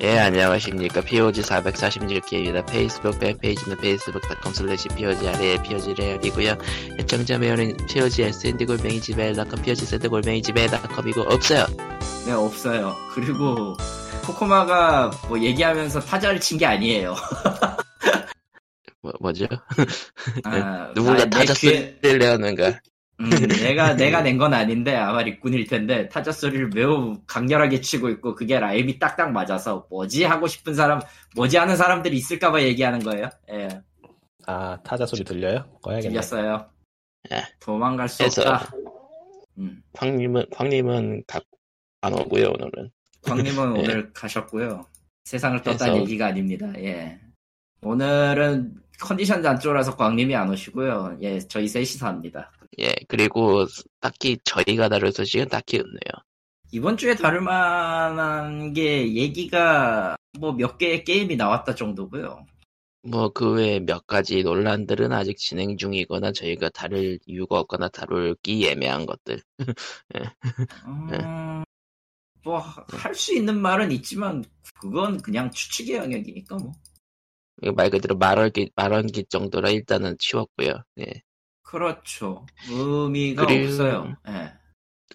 [0.00, 1.00] 예, 안녕하십니까.
[1.00, 2.66] POG 446기입니다.
[2.66, 6.56] 페이스북 팬페이지는 facebook.com slash POG 아래 POG 레알이고요
[7.00, 11.64] 애청자 메일은 POG SND 골뱅이 지메일.com, POG SND 골뱅이 지메일.com이고, 없어요.
[12.26, 12.94] 네, 없어요.
[13.14, 13.74] 그리고
[14.26, 17.14] 코코마가 뭐 얘기하면서 타자를 친 게 아니에요.
[19.00, 19.46] 뭐, 뭐죠?
[20.44, 22.80] 아, 누군가 아, 내 타자 소리를 하는가?
[23.20, 28.34] 음, 내가 내가 낸 건 아닌데 아마 리꾼일 텐데 타자 소리를 매우 강렬하게 치고 있고
[28.34, 31.00] 그게 라임이 딱딱 맞아서 뭐지 하고 싶은 사람
[31.34, 33.30] 뭐지 하는 사람들이 있을까봐 얘기하는 거예요.
[33.50, 33.68] 예,
[34.46, 35.64] 아 타자 소리 들려요?
[35.82, 36.10] 꺼야겠네.
[36.10, 36.68] 들렸어요.
[37.32, 37.42] 예.
[37.60, 38.70] 도망갈 수 없다.
[39.58, 41.42] 음, 광님은, 광님은 각,
[42.02, 42.90] 안 오고요, 오늘은.
[43.22, 43.80] 광님은 예.
[43.80, 44.84] 오늘 가셨고요.
[45.24, 46.70] 세상을 떴다는 얘기가 아닙니다.
[46.76, 47.18] 예.
[47.82, 51.18] 오늘은 컨디션 단조라서 광님이 안 오시고요.
[51.22, 52.50] 예, 저희 셋이서 합니다.
[52.78, 53.66] 예, 그리고
[54.00, 56.24] 딱히 저희가 다룰 소식은 딱히 없네요.
[56.72, 62.44] 이번 주에 다룰 만한 게 얘기가 뭐 몇 개의 게임이 나왔다 정도고요.
[63.02, 69.06] 뭐 그 외에 몇 가지 논란들은 아직 진행 중이거나 저희가 다룰 이유가 없거나 다룰기 애매한
[69.06, 69.40] 것들.
[70.86, 71.62] 음,
[72.42, 74.44] 뭐할 수 있는 말은 있지만
[74.80, 76.72] 그건 그냥 추측의 영역이니까 뭐.
[77.74, 80.74] 말 그대로 말하기 말하기 정도라 일단은 치웠고요.
[81.00, 81.22] 예.
[81.62, 82.46] 그렇죠.
[82.70, 84.14] 의미가 없어요.
[84.28, 84.52] 예.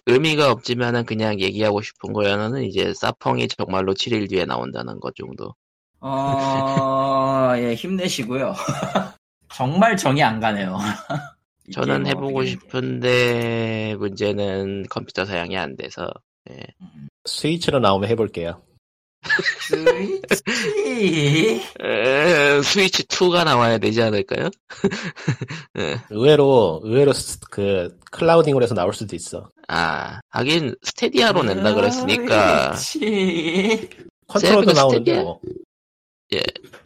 [0.06, 5.54] 의미가 없지만은 그냥 얘기하고 싶은 거는 이제 사펑이 정말로 7일 뒤에 나온다는 것 정도.
[6.00, 8.54] 어, 예, 힘내시고요.
[9.52, 10.76] 정말 정이 안 가네요.
[11.68, 16.10] 이 저는 게임은 해보고 싶은데 문제는 컴퓨터 사양이 안 돼서.
[16.50, 16.60] 예.
[17.24, 18.62] 스위치로 나오면 해볼게요.
[19.60, 21.62] 스위치.
[21.80, 24.50] 에, 스위치 2가 나와야 되지 않을까요?
[26.10, 29.48] 의외로 의외로 스- 그 clouding으로 해서 나올 수도 있어.
[29.68, 33.88] 아 하긴 스테디아로 낸다 그랬으니까 스위치.
[34.28, 35.22] 컨트롤도 나오는데 스테디아?
[35.22, 35.40] 뭐.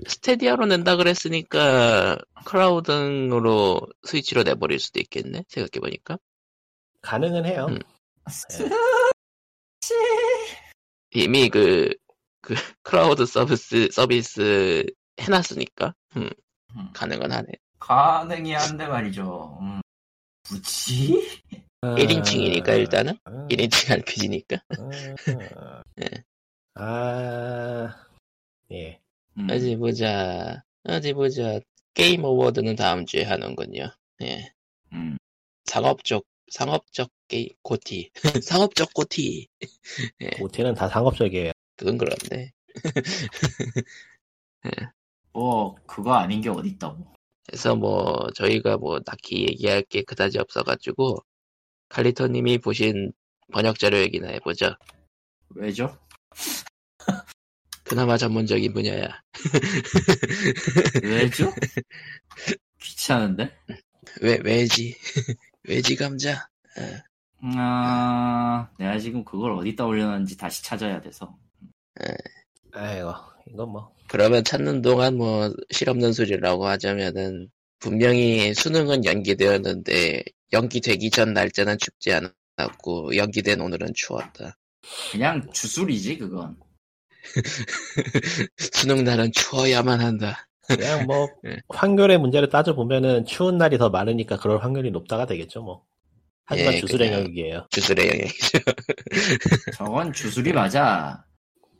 [0.08, 6.18] 스테디아로 낸다 그랬으니까 clouding으로 스위치로 내버릴 수도 있겠네 생각해보니까
[7.02, 7.66] 가능은 해요.
[7.70, 7.78] 음.
[8.28, 8.68] 스위치.
[11.12, 11.94] 이미 그,
[12.46, 14.86] 그 클라우드 서비스 서비스
[15.18, 16.30] 해놨으니까 음,
[16.76, 16.90] 음.
[16.92, 17.48] 가능은 하네
[17.80, 19.58] 가능이 한데 말이죠.
[19.60, 19.80] 음.
[20.44, 21.42] 굳이?
[21.82, 26.24] 1인칭이니까 일단은 아, 1인칭 RPG니까 아, 예.
[26.74, 28.06] 아,
[28.70, 29.00] 예.
[29.36, 29.48] 음.
[29.50, 31.58] 어디 보자 어디 보자
[31.94, 33.90] 게임 어워드는 다음 주에 하는군요
[34.22, 34.52] 예
[34.92, 35.18] 음.
[35.64, 38.10] 상업적 상업적 게임 고티
[38.42, 39.48] 상업적 고티
[40.38, 41.50] 모태는 다 상업적이에요.
[41.76, 42.52] 그건 그런데
[45.32, 47.12] 뭐 그거 아닌 게 어딨다고.
[47.46, 51.18] 그래서 뭐 저희가 뭐 딱히 얘기할 게 그다지 없어가지고
[51.88, 53.12] 칼리토님이 보신
[53.52, 54.74] 번역 자료 얘기나 해보죠.
[55.50, 55.96] 왜죠?
[57.84, 59.22] 그나마 전문적인 분야야.
[61.02, 61.52] 왜죠?
[62.80, 63.56] 귀찮은데?
[64.20, 64.96] 왜 왜지?
[65.62, 66.48] 왜지 감자?
[67.42, 71.38] 아, 내가 지금 그걸 어디다 올려놨는지 다시 찾아야 돼서.
[72.72, 73.12] 아이고,
[73.52, 73.92] 이건 뭐.
[74.08, 83.16] 그러면 찾는 동안 뭐 실없는 소리라고 하자면은 분명히 수능은 연기되었는데 연기되기 전 날짜는 춥지 않았고
[83.16, 84.56] 연기된 오늘은 추웠다.
[85.10, 86.56] 그냥 주술이지 그건.
[88.72, 90.46] 수능 날은 추워야만 한다.
[90.68, 91.58] 그냥 뭐, 예.
[91.68, 95.84] 확률의 문제를 따져 보면은 추운 날이 더 많으니까 그럴 확률이 높다가 되겠죠, 뭐.
[96.44, 97.66] 하지만 예, 주술의 영역이에요.
[97.70, 98.58] 주술의 영역이죠.
[99.74, 101.25] 저건 주술이 맞아.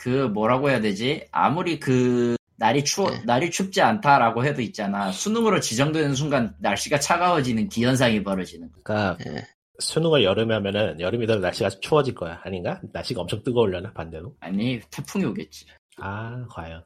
[0.06, 1.26] 그 뭐라고 해야 되지?
[1.32, 3.20] 아무리 그 날이 추워 네.
[3.24, 5.10] 날이 춥지 않다라고 해도 있잖아.
[5.10, 8.70] 수능으로 지정되는 순간 날씨가 차가워지는 기현상이 벌어지는.
[8.70, 8.78] 거.
[8.84, 9.44] 그러니까 예.
[9.80, 12.40] 수능을 여름에 하면은 여름이 되면 날씨가 추워질 거야.
[12.44, 12.80] 아닌가?
[12.92, 14.36] 날씨가 엄청 뜨거우려나 반대로?
[14.38, 15.66] 아니 태풍이 오겠지.
[15.96, 16.84] 아, 과연.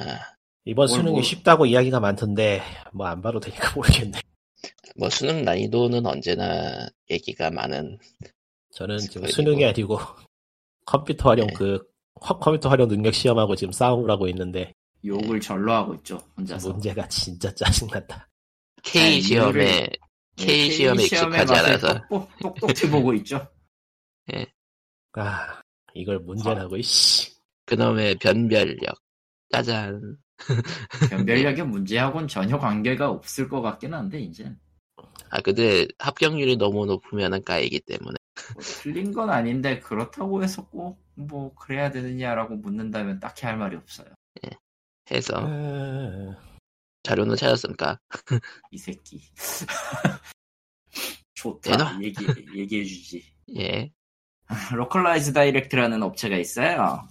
[0.00, 0.04] 아,
[0.66, 2.60] 이번 뭘 수능이 뭐- 쉽다고 이야기가 많던데
[2.92, 4.20] 뭐 안 봐도 되니까 모르겠네.
[4.98, 7.96] 뭐 수능 난이도는 언제나 얘기가 많은
[8.74, 9.98] 저는 지금 수능이 아니고
[10.84, 11.54] 컴퓨터 활용 네.
[11.54, 11.89] 그
[12.20, 14.72] 컴- 컴퓨터 활용 능력 시험하고 지금 싸움을 하고 있는데
[15.04, 16.72] 욕을 절로 하고 있죠 혼자서.
[16.72, 18.28] 문제가 진짜 짜증난다.
[18.82, 19.90] K 아니, 시험에 네,
[20.36, 23.46] K 시험에 익숙하지 않아서 똑똑, 똑똑히 보고 있죠.
[25.14, 25.60] 아
[25.94, 27.30] 이걸 문제라고 이씨.
[27.66, 28.94] 그놈의 변별력
[29.50, 30.16] 짜잔
[31.10, 34.50] 변별력의 문제하고는 전혀 관계가 없을 것 같긴 한데 이제
[35.30, 38.14] 아 근데 합격률이 너무 높으면은 까이기 때문에
[38.54, 44.08] 뭐 틀린 건 아닌데 그렇다고 해서 꼭 뭐 그래야 되느냐라고 묻는다면 딱히 할 말이 없어요.
[45.10, 46.36] 해서 아,
[47.02, 47.98] 자료는 찾았습니까?
[48.70, 49.20] 이 새끼.
[51.34, 51.70] 좋다.
[51.76, 52.04] 대박.
[52.04, 52.24] 얘기
[52.54, 53.24] 얘기해 주지.
[53.56, 53.90] 예
[54.74, 57.08] Localize Direct라는 업체가 있어요.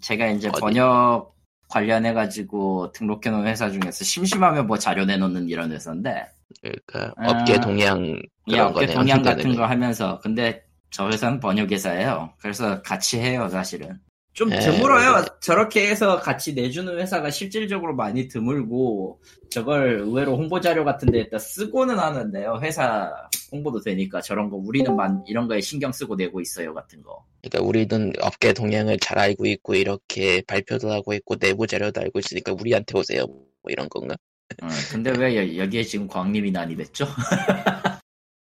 [0.00, 0.60] 제가 이제 어디?
[0.60, 1.34] 번역
[1.68, 6.26] 관련해 가지고 등록해 놓은 회사 중에서 심심하면 뭐 자료 내놓는 이런 회사인데,
[6.60, 8.04] 그러니까 아, 업계 동향
[8.46, 8.86] 이 그런 업계.
[8.86, 9.22] 동향.
[9.22, 12.32] 같은 거 하면서, 근데 저 회사는 번역 회사예요.
[12.38, 13.98] 그래서 같이 해요, 사실은.
[14.34, 15.12] 좀 예, 드물어요.
[15.12, 15.26] 맞아요.
[15.40, 21.98] 저렇게 해서 같이 내주는 회사가 실질적으로 많이 드물고, 저걸 의외로 홍보 자료 같은 데에다 쓰고는
[21.98, 22.60] 하는데요.
[22.62, 23.10] 회사
[23.50, 27.24] 홍보도 되니까 저런 거 우리는 만 이런 거에 신경 쓰고 내고 있어요 같은 거.
[27.42, 32.52] 그러니까 우리는 업계 동향을 잘 알고 있고 이렇게 발표도 하고 있고 내부 자료도 알고 있으니까
[32.52, 33.26] 우리한테 오세요.
[33.26, 34.14] 뭐 이런 건가?
[34.62, 37.06] 어, 근데 왜 여, 기에 지금 광림이 난이 됐죠?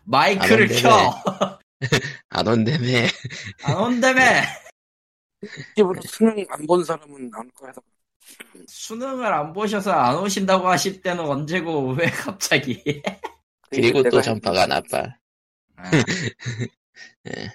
[0.04, 1.22] 마이크를 안 온다며.
[1.24, 1.57] 켜!
[2.30, 2.88] 안 온다며.
[3.64, 4.22] 안 온다며!
[6.08, 7.72] 수능 안 본 사람은 안 올 거야.
[8.68, 12.82] 수능을 안 보셔서 안 오신다고 하실 때는 언제고 왜 갑자기?
[13.70, 15.06] 그리고 또 전파가 나빠.
[15.76, 15.92] 아.
[17.30, 17.52] 예.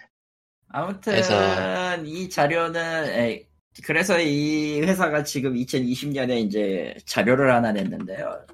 [0.68, 3.46] 아무튼 그래서- 이 자료는 에이,
[3.84, 8.46] 그래서 이 회사가 지금 2020년에 이제 자료를 하나 냈는데요.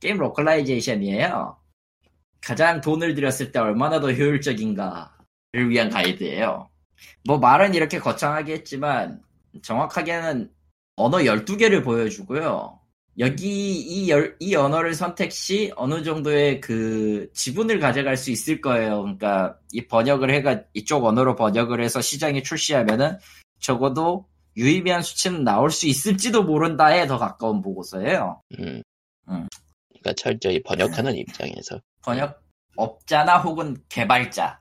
[0.00, 1.56] 게임 localization이에요.
[2.46, 6.70] 가장 돈을 들였을 때 얼마나 더 효율적인가를 위한 가이드예요.
[7.24, 9.20] 뭐 말은 이렇게 거창하게 했지만
[9.62, 10.48] 정확하게는
[10.94, 12.78] 언어 12개를 보여주고요.
[13.18, 19.02] 여기 이, 열- 이 언어를 선택 시 어느 정도의 그 지분을 가져갈 수 있을 거예요.
[19.02, 23.18] 그러니까 이 번역을 해가 이쪽 언어로 번역을 해서 시장에 출시하면은
[23.58, 28.40] 적어도 유의미한 수치는 나올 수 있을지도 모른다에 더 가까운 보고서예요.
[28.60, 28.82] 음.
[29.30, 29.48] 음.
[30.06, 31.80] 그러니까 철저히 번역하는 입장에서.
[32.02, 32.40] 번역
[32.76, 34.60] 업자나 혹은 개발자,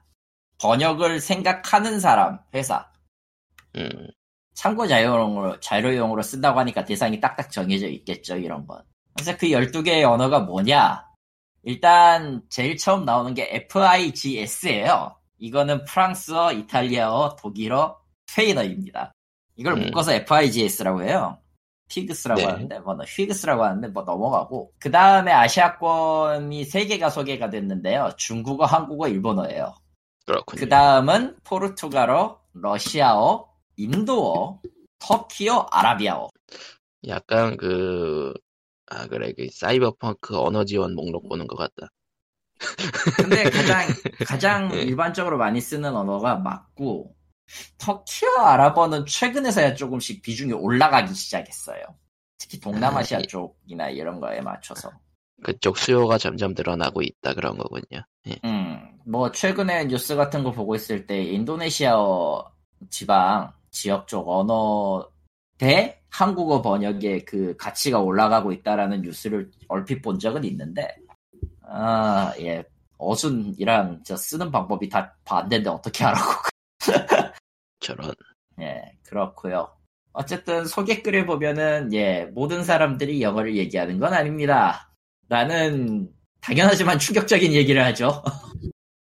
[0.59, 2.91] 번역을 생각하는 사람, 회사.
[3.75, 3.89] 음.
[4.55, 8.81] 참고 자료용으로, 자료용으로 쓴다고 하니까 대상이 딱딱 정해져 있겠죠, 이런 건.
[9.13, 11.05] 그래서 그 12개의 언어가 뭐냐?
[11.63, 15.17] 일단, 제일 처음 나오는 게 FIGS예요.
[15.39, 19.11] 이거는 프랑스어, 이탈리아어, 독일어, 스페인어입니다.
[19.57, 19.85] 이걸 음.
[19.85, 21.37] 묶어서 FIGS라고 해요.
[21.89, 22.47] FIGS라고 네.
[22.47, 24.71] 하는데, 뭐, FIGS라고 하는데, 뭐, 넘어가고.
[24.79, 28.11] 그 다음에 아시아권이 3개가 소개가 됐는데요.
[28.17, 29.75] 중국어, 한국어, 일본어예요.
[30.25, 30.59] 그렇군요.
[30.59, 33.47] 그 다음은 포르투갈어, 러시아어,
[33.77, 34.59] 인도어,
[34.99, 36.29] 터키어, 아라비아어.
[37.07, 38.33] 약간 그,
[38.87, 41.91] 아, 그래, 그 사이버펑크 언어 지원 목록 보는 것 같다.
[43.17, 43.87] 근데 가장
[44.27, 47.15] 가장 일반적으로 많이 쓰는 언어가 맞고
[47.77, 51.81] 터키어, 아랍어는 최근에서야 조금씩 비중이 올라가기 시작했어요.
[52.37, 53.27] 특히 동남아시아 아, 예.
[53.27, 54.91] 쪽이나 이런 거에 맞춰서.
[55.43, 58.03] 그쪽 수요가 점점 늘어나고 있다 그런 거군요.
[58.27, 58.35] 예.
[58.45, 62.51] 음, 뭐 최근에 뉴스 같은 거 보고 있을 때 인도네시아어
[62.89, 65.09] 지방 지역 쪽 언어
[65.57, 70.95] 대 한국어 번역의 그 가치가 올라가고 있다라는 뉴스를 얼핏 본 적은 있는데
[71.61, 72.63] 아, 예.
[72.97, 76.31] 어순이랑 저 쓰는 방법이 다 반대인데 어떻게 하라고.
[77.85, 78.13] 저런.
[78.59, 79.71] 예, 그렇고요.
[80.11, 84.91] 어쨌든 소개글을 보면은 예, 모든 사람들이 영어를 얘기하는 건 아닙니다.
[85.29, 86.09] 라는
[86.41, 88.23] 당연하지만 충격적인 얘기를 하죠.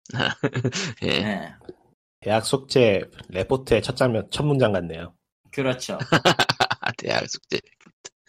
[1.04, 1.08] 예.
[1.08, 1.54] 예.
[2.20, 5.14] 대학 숙제 레포트의 첫 장면, 첫 문장 같네요.
[5.50, 5.98] 그렇죠.
[6.98, 7.60] 대학 숙제.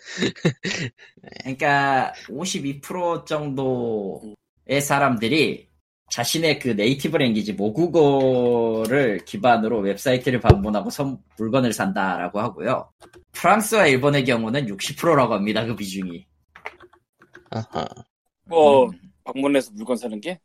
[1.44, 5.73] 그러니까 52% 정도의 사람들이
[6.18, 12.92] 자신의 그 native language 모국어를 기반으로 웹사이트를 방문하고 선- 물건을 산다라고 하고요.
[13.32, 15.66] 프랑스와 일본의 경우는 60%라고 합니다.
[15.66, 16.28] 그 비중이.
[17.50, 17.88] 아하.
[18.46, 18.92] 뭐 음,
[19.24, 20.40] 방문해서 물건 사는 게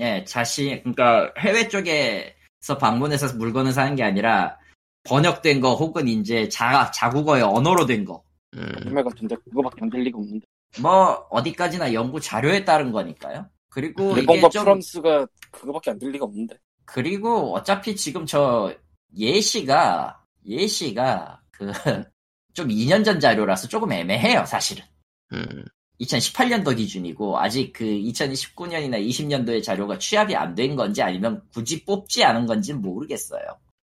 [0.00, 4.58] 예, 자신 그러니까 해외 쪽에서 방문해서 물건을 사는 게 아니라
[5.04, 8.24] 번역된 거 혹은 이제 자 자국어의 언어로 된 거.
[8.56, 10.44] 음, 구매 같은데 그거밖에 안 될 리가 없는데
[10.80, 13.48] 뭐 어디까지나 연구 자료에 따른 거니까요.
[13.78, 18.74] 그리고 일본과 좀 프랑스가 그거밖에 안 될 리가 없는데 그리고 어차피 지금 저
[19.16, 21.70] 예시가 예시가 그
[22.54, 24.84] 좀 2년 전 자료라서 조금 애매해요, 사실은.
[25.32, 25.64] 음.
[26.00, 32.46] 2018년도 기준이고 아직 그 2019년이나 20년도의 자료가 취합이 안 된 건지 아니면 굳이 뽑지 않은
[32.46, 33.42] 건지는 모르겠어요.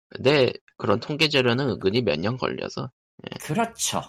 [0.09, 2.89] 근데 그런 통계 자료는 은근히 몇 년 걸려서.
[3.41, 4.01] 그렇죠.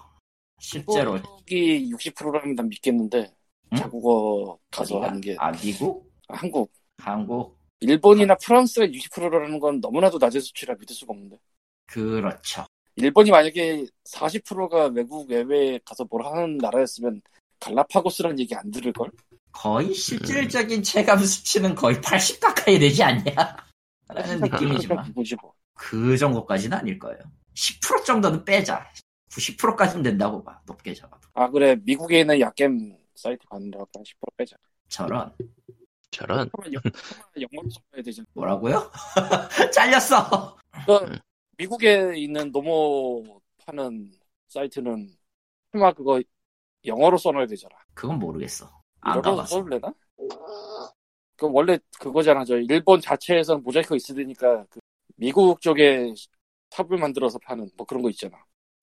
[0.60, 3.32] 실제로 한국이 60%라면 난 믿겠는데
[3.75, 3.78] 응?
[3.78, 5.09] 자국어 가서 어디가?
[5.09, 11.12] 하는 게 아 미국, 한국 한국 일본이나 프랑스가 60%라는 건 너무나도 낮은 수치라 믿을 수가
[11.12, 11.38] 없는데
[11.87, 12.64] 그렇죠.
[12.97, 17.21] 일본이 만약에 40%가 외국 외외에 가서 뭘 하는 나라였으면
[17.61, 19.11] 갈라파고스라는 얘기 안 들을걸?
[19.52, 23.25] 거의 실질적인 체감 수치는 거의 80 가까이 되지 않냐?
[24.09, 25.52] 라는 느낌이지만 누구지 뭐.
[25.75, 27.19] 그 정도까지는 아닐 거예요.
[27.54, 28.88] 10% 정도는 빼자.
[29.31, 30.61] 90%까지는 된다고 봐.
[30.66, 31.28] 높게 잡아도.
[31.35, 34.56] 아 그래 미국에 있는 약겜 사이트 가는다고 한 10% 빼자
[34.88, 35.33] 저런
[36.11, 36.50] 저런.
[36.73, 36.80] 영-
[37.40, 38.90] 영어로 써야 되잖아 뭐라고요?
[39.75, 40.56] 잘렸어.
[40.87, 41.18] 그
[41.59, 44.12] 미국에 있는 노모 파는
[44.49, 45.09] 사이트는
[45.73, 46.23] 설마 그거
[46.85, 47.75] 영어로 써놔야 되잖아.
[47.94, 48.71] 그건 모르겠어.
[49.00, 49.56] 안 가봤어.
[49.56, 49.92] 써볼래나?
[51.37, 52.44] 그 원래 그거잖아.
[52.44, 54.78] 저 일본 자체에서는 모자이크가 있으니까 그
[55.16, 56.14] 미국 쪽에
[56.71, 58.37] 탑을 만들어서 파는 뭐 그런 거 있잖아.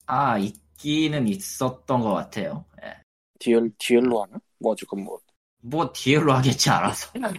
[0.06, 2.64] 아 있기는 있었던 것 같아요.
[2.82, 3.01] 예.
[3.42, 4.38] DL DL로 하나?
[4.60, 7.10] 뭐 어쨌건 뭐뭐 DL로 하겠지 알아서.
[7.22, 7.34] 아유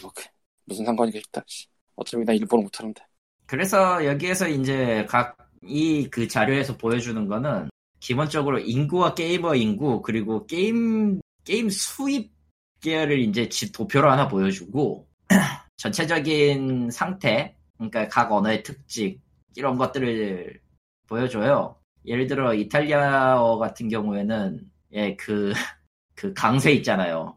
[0.00, 0.24] 뭐 그,
[0.64, 1.42] 무슨 상관이겠다.
[1.46, 1.66] 씨.
[1.96, 3.02] 어차피 나 일본어 못하는데.
[3.46, 11.20] 그래서 여기에서 이제 각 이 그 자료에서 보여주는 거는 기본적으로 인구와 게이머 인구 그리고 게임
[11.44, 12.32] 게임 수입
[12.80, 15.06] 계열을 이제 지- 도표로 하나 보여주고
[15.76, 19.20] 전체적인 상태 그러니까 각 언어의 특징
[19.54, 20.60] 이런 것들을
[21.06, 21.76] 보여줘요.
[22.06, 25.52] 예를 들어 이탈리아어 같은 경우에는 예 그
[26.14, 27.36] 그 강세 있잖아요.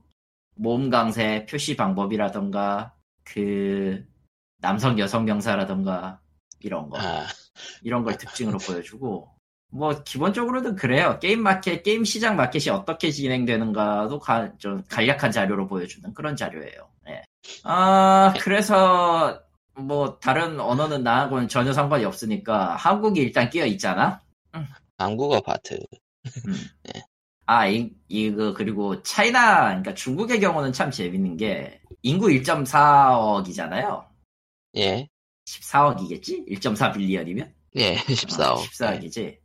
[0.56, 2.94] 모음 강세 표시 방법이라던가
[3.24, 4.06] 그
[4.60, 6.20] 남성 여성 명사라던가
[6.60, 6.98] 이런 거.
[7.00, 7.26] 아,
[7.84, 9.30] 이런 걸 특징으로 보여주고
[9.72, 11.20] 뭐 기본적으로는 그래요.
[11.20, 16.90] 게임 마켓 게임 시장 마켓이 어떻게 진행되는가도 가- 좀 간략한 자료로 보여주는 그런 자료예요.
[17.10, 17.24] 예.
[17.64, 19.42] 아 그래서
[19.78, 24.22] 뭐 다른 언어는 나하고는 전혀 상관이 없으니까 한국이 일단 끼어 있잖아?
[24.98, 25.78] 한국어 파트.
[27.48, 34.06] 아, 이, 이거, 그리고 차이나, 그러니까 중국의 경우는 참 재밌는 게, 인구 1.4억이잖아요.
[34.78, 35.08] 예,
[35.48, 36.48] 14억이겠지?
[36.48, 37.54] 1.4 빌리언이면?
[37.78, 38.58] 예, 14억.
[38.58, 39.38] 14억이지.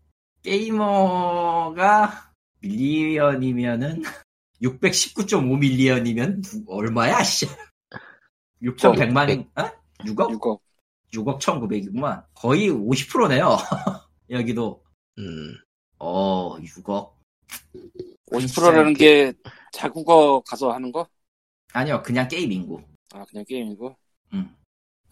[0.43, 4.03] 게이머가 밀리언이면은
[4.63, 7.47] 619.5 밀리언이면 누- 얼마야, 씨.
[8.63, 9.71] 6,100만, 어?
[10.05, 10.31] 6억?
[10.31, 10.61] 6억.
[11.13, 12.25] 6억 1,900이구만.
[12.35, 13.59] 거의 50%네요.
[14.31, 14.83] 여기도.
[15.19, 15.55] 음,
[15.99, 17.20] 어, 6억.
[18.31, 19.33] 50%라는 게
[19.73, 21.07] 자국어 가서 하는 거?
[21.73, 22.83] 아니요, 그냥 게임 인구.
[23.13, 23.97] 아 그냥 게임이고.
[24.35, 24.57] 음.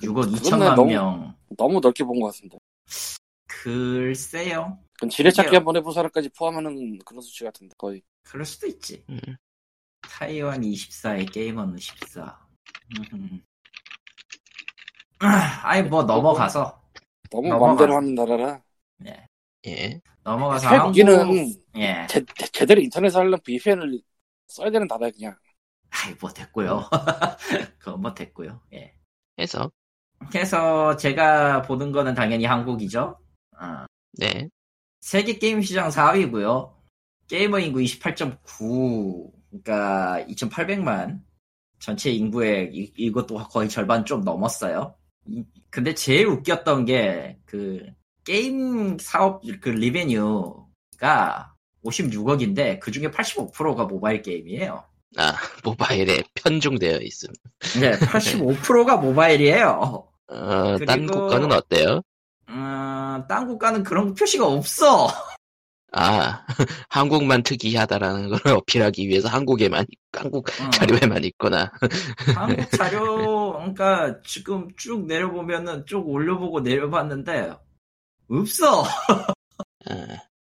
[0.03, 1.35] 6억 그건 2천만 너무- 명.
[1.57, 2.59] 너무 넓게 본 것 같은데.
[3.47, 4.79] 글쎄요.
[4.95, 8.03] 그건 지뢰찾기 한번 해본 사람까지 포함하는 그런 수치 같은데 거의.
[8.23, 9.05] 그럴 수도 있지.
[9.09, 9.19] 음.
[10.03, 12.39] 타이완 24에 게이머는 14.
[13.15, 13.43] 음.
[15.21, 15.27] 아,
[15.65, 16.81] 아니 뭐 넘어가서
[17.31, 17.67] 너무 넘어가서.
[17.67, 18.63] 마음대로 하는 나라라.
[19.67, 20.01] 예.
[20.23, 22.07] 넘어가서 여기는 한국 예.
[22.09, 24.01] 제, 제대로 인터넷 하려면 VPN을
[24.49, 25.37] 써야 되는 나라야 그냥.
[25.91, 26.89] 아이 뭐 됐고요.
[27.79, 28.61] 그건 뭐 됐고요.
[28.75, 28.95] 예.
[29.39, 29.71] 해서,
[30.33, 33.19] 그래서 제가 보는 거는 당연히 한국이죠.
[33.61, 33.87] 어.
[34.13, 34.49] 네.
[35.01, 36.75] 세계 게임 시장 4위고요.
[37.29, 41.23] 게이머 인구 28.9, 그러니까 2,800만.
[41.79, 44.97] 전체 인구의 이, 이것도 거의 절반 좀 넘었어요.
[45.27, 47.87] 이- 근데 제일 웃겼던 게 그
[48.25, 51.55] 게임 사업 그 리베뉴가
[51.85, 54.85] 56억인데 그 중에 85%가 모바일 게임이에요.
[55.17, 55.33] 아,
[55.65, 57.31] 모바일에 편중되어 있음.
[57.81, 60.07] 네, 85%가 모바일이에요.
[60.31, 62.03] 어, 딴 그리고- 국가는 어때요?
[62.51, 65.09] 음, 딴 국가는 그런 표시가 없어.
[65.93, 66.45] 아,
[66.91, 70.71] 한국만 특이하다라는 걸 어필하기 위해서 한국에만, 한국 어.
[70.71, 71.73] 자료에만 있거나.
[72.37, 77.53] 한국 자료, 그러니까 지금 쭉 내려보면은 쭉 올려보고 내려봤는데
[78.31, 78.83] 없어.
[79.89, 80.07] 아,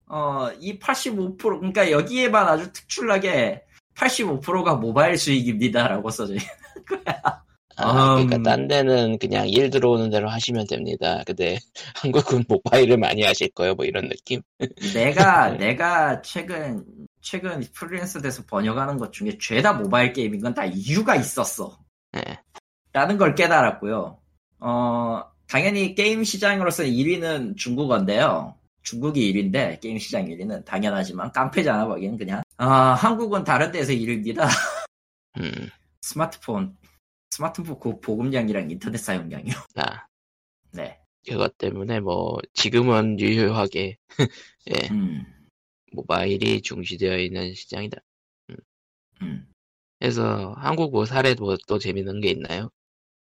[0.10, 3.64] 어, 이 85%, 그러니까 여기에만 아주 특출나게
[3.96, 6.48] 85%가 모바일 수익입니다라고 써져 있는
[6.88, 7.44] 거야.
[7.78, 8.28] 아, 음.
[8.28, 11.24] 그러니까 딴 데는 그냥 일 들어오는 대로 하시면 됩니다.
[11.26, 11.58] 근데
[11.96, 14.42] 한국은 모바일을 많이 하실 거예요, 뭐 이런 느낌?
[14.94, 16.84] 내가 내가 최근
[17.22, 21.78] 최근 프리랜서 돼서 번역하는 것 중에 죄다 모바일 게임인 건 다 이유가 있었어.
[22.18, 22.40] 예.
[22.92, 24.20] 라는 걸 깨달았고요.
[24.60, 28.56] 어, 당연히 게임 시장으로서 1위는 중국어인데요.
[28.84, 32.42] 중국이 1위인데 게임 시장 1위는 당연하지만 깡패잖아 거기는 그냥.
[32.58, 34.48] 아, 한국은 다른 데서 1위입니다.
[35.40, 35.70] 음,
[36.02, 36.76] 스마트폰
[37.32, 39.56] 스마트폰 그 보급량이랑 인터넷 사용량이요.
[39.76, 40.06] 아,
[40.72, 41.00] 네.
[41.28, 43.98] 그것 때문에 뭐, 지금은 유효하게,
[44.68, 45.26] 예, 음.
[45.92, 47.98] 모바일이 중시되어 있는 시장이다.
[49.22, 49.48] 음.
[50.00, 52.70] 그래서 한국 뭐 사례 뭐또 재밌는 게 있나요?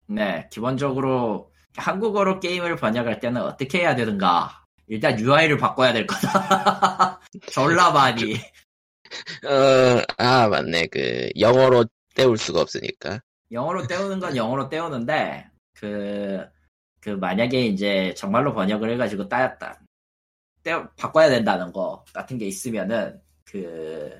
[0.06, 4.59] 네, 기본적으로 한국어로 게임을 번역할 때는 어떻게 해야 되는가?
[4.90, 7.20] 일단 UI를 바꿔야 될 거다.
[7.52, 8.34] 졸라 많이.
[8.34, 10.88] 어, 아, 맞네.
[10.88, 11.84] 그, 영어로
[12.16, 13.20] 때울 수가 없으니까.
[13.52, 16.44] 영어로 때우는 건 영어로 때우는데 그,
[17.00, 19.80] 그 만약에 이제 정말로 번역을 해가지고 따였다.
[20.64, 24.10] 때 바꿔야 된다는 거 같은 게 있으면은 그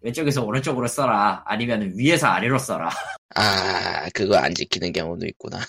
[0.00, 1.44] 왼쪽에서 오른쪽으로 써라.
[1.46, 2.90] 아니면 위에서 아래로 써라.
[3.36, 5.60] 아, 그거 안 지키는 경우도 있구나.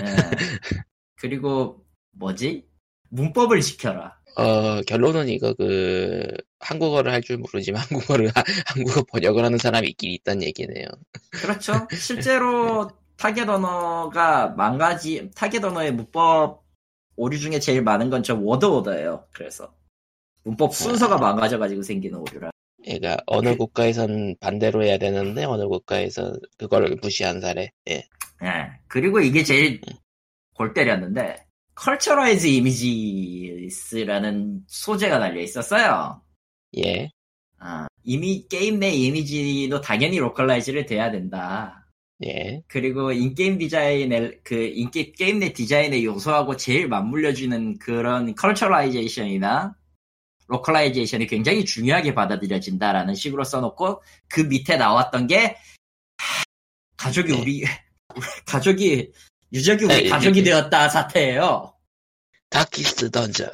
[0.00, 0.16] 예.
[1.14, 2.66] 그리고 뭐지?
[3.10, 4.16] 문법을 지켜라.
[4.36, 6.26] 어, 결론은 이거 그,
[6.60, 10.86] 한국어를 할 줄 모르지만 한국어를, 하- 한국어 번역을 하는 사람이 있긴 있다는 얘기네요.
[11.30, 11.86] 그렇죠.
[11.98, 16.64] 실제로 타겟 언어가 망가지, 타겟 언어의 문법
[17.16, 19.26] 오류 중에 제일 많은 건 저 워드 오더예요.
[19.32, 19.74] 그래서
[20.44, 22.50] 문법 순서가 망가져가지고 생기는 오류라.
[22.84, 27.72] 그러니까 어느 국가에선 반대로 해야 되는데 어느 국가에서 그걸 무시한 사례.
[27.88, 28.04] 예.
[28.42, 28.70] 예.
[28.88, 29.80] 그리고 이게 제일
[30.54, 31.45] 골 때렸는데
[31.76, 32.46] culturize
[33.68, 36.22] images라는 소재가 달려 있었어요.
[36.78, 37.10] 예.
[37.58, 41.86] 아, 이미 게임 내 이미지도 당연히 localize를 돼야 된다.
[42.24, 42.62] 예.
[42.66, 49.74] 그리고 in-game 디자인의 그 인게 게임 내 디자인의 요소하고 제일 맞물려주는 그런 culturization이나
[50.48, 55.56] localization이 굉장히 중요하게 받아들여진다라는 식으로 써놓고 그 밑에 나왔던 게
[56.18, 56.44] 하,
[56.96, 57.40] 가족이 네.
[57.40, 57.64] 우리
[58.46, 59.12] 가족이
[59.56, 60.50] 유적이 우리 네, 가족이 네.
[60.50, 61.72] 되었다 사태예요.
[62.50, 63.48] 다키스트 던전.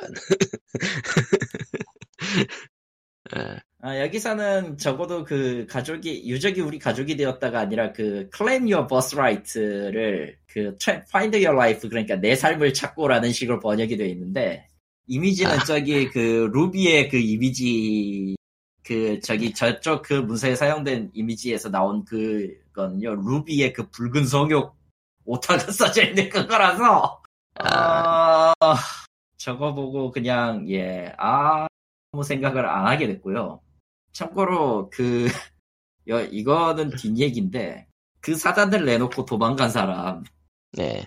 [3.35, 3.39] 어,
[3.83, 10.77] 아, 여기서는 적어도 그 가족이 유적이 우리 가족이 되었다가 아니라 그 claim your birthright를 그
[10.77, 14.67] tra- find your life 그러니까 내 삶을 찾고라는 식으로 번역이 되어 있는데
[15.07, 15.65] 이미지는 아.
[15.65, 18.37] 저기 그 루비의 그 이미지
[18.85, 24.82] 그 저기 저쪽 그 문서에 사용된 이미지에서 나온 그건요 루비의 그 붉은 성욕
[25.25, 27.23] 오타가 써져 있는 그거라서
[27.57, 28.53] 아
[29.37, 33.61] 저거 보고 그냥 예 아무 생각을 안 하게 됐고요.
[34.13, 35.27] 참고로 그
[36.09, 37.87] 여- 이거는 뒷얘기인데
[38.21, 40.23] 그 사단을 내놓고 도망간 사람
[40.73, 41.07] 네.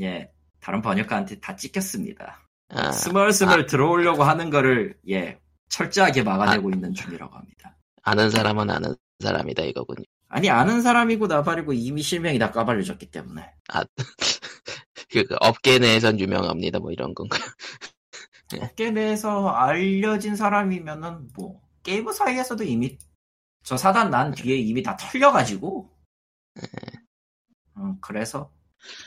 [0.00, 0.30] 예
[0.60, 2.40] 다른 번역가한테 다 찍혔습니다.
[2.68, 5.38] 아, 스멀스멀 들어오려고 하는 거를 예
[5.68, 7.76] 철저하게 막아내고 있는 중이라고 합니다.
[8.02, 10.04] 아는 사람은 아는 사람이다 이거군요.
[10.30, 16.78] 아니 아는 사람이고 나발이고 이미 실명이 다 까발려졌기 때문에 아, 그, 그 업계 내에선 유명합니다.
[16.78, 17.40] 뭐 이런 건가요?
[18.60, 22.96] 업계 내에서 알려진 사람이면은 뭐 게이머 사이에서도 이미
[23.64, 25.90] 저 사단 난 뒤에 이미 다 털려가지고
[27.76, 28.52] 음, 그래서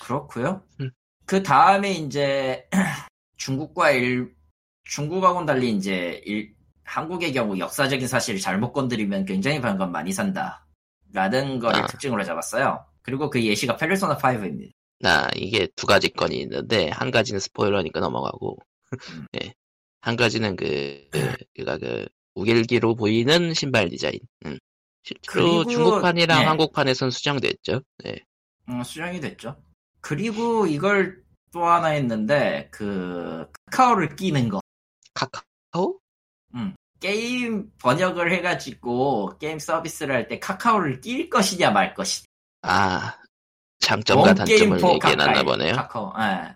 [0.02, 0.64] 그렇고요.
[0.82, 0.92] 음.
[1.26, 2.68] 그 다음에 이제
[3.38, 4.36] 중국과 일
[4.84, 6.54] 중국하고는 달리 이제 일-
[6.84, 10.66] 한국의 경우 역사적인 사실을 잘못 건드리면 굉장히 반감 많이 산다.
[11.14, 11.86] 라는 거를 아.
[11.86, 12.86] 특징으로 잡았어요.
[13.04, 14.72] 그리고 그 예시가 페르소나 5입니다.
[15.00, 18.58] 나 이게 두 가지 건이 있는데 한 가지는 스포일러니까 넘어가고
[19.12, 19.28] 음.
[19.42, 19.54] 예.
[20.02, 21.08] 한 가지는 그
[21.56, 24.20] 그가 그 우길기로 보이는 신발 디자인.
[24.46, 24.58] 음.
[25.04, 26.46] 실제로 그리고- 중국판이랑 예.
[26.46, 27.82] 한국판에선 수정됐죠.
[28.08, 28.16] 예.
[28.70, 29.62] 음, 수정이 됐죠.
[30.02, 31.22] 그리고 이걸
[31.52, 34.60] 또 하나 했는데 그 카카오를 끼는 거.
[35.14, 36.00] 카카오?
[37.04, 42.26] 게임 번역을 해가지고 게임 서비스를 할 때 카카오를 낄 것이냐 말 것이냐.
[42.62, 43.18] 아
[43.80, 45.76] 장점과 단점을 얘기해놨나 보네요.
[45.76, 46.14] 카카오.
[46.18, 46.56] 예.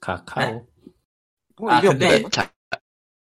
[0.00, 0.66] 카카오.
[1.58, 2.28] 뭐 아, 근데- 없네.
[2.32, 2.50] 자,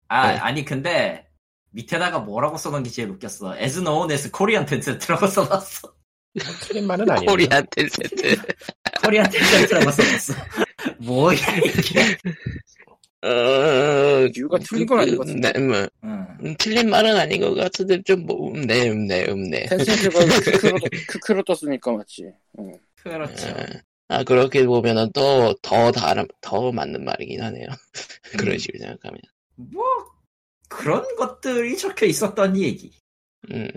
[0.08, 0.38] 아 네.
[0.40, 1.28] 아니 근데
[1.70, 3.58] 밑에다가 뭐라고 써놓은 게 제일 웃겼어.
[3.60, 5.94] as known as Korean 텐센트라고 써놨어.
[6.64, 7.30] 틀린 말은 아니에요.
[7.30, 8.36] 코리안 텐센트.
[9.04, 10.34] 코리안 텐센트라고 써놨어.
[10.98, 12.18] 뭐야 이게.
[13.26, 15.52] 어, 이유가 틀린 건 아닌 것 같은데.
[15.52, 16.28] 네, 뭐, 응.
[16.44, 19.66] 음, 틀린 말은 아닌 것 같은데 좀 뭐, 음네, 음네, 음네.
[19.66, 22.32] 텐센트가 크크로, 크크로 떴으니까 맞지.
[22.60, 22.80] 응.
[22.96, 23.56] 그렇죠.
[24.08, 27.66] 아, 그렇게 보면은 또, 더 다른, 더 맞는 말이긴 하네요.
[28.40, 28.58] 그런 음.
[28.60, 29.20] 식으로 생각하면.
[29.56, 29.84] 뭐
[30.70, 32.92] 그런 것들이 적혀 있었던 얘기.
[33.52, 33.68] 음.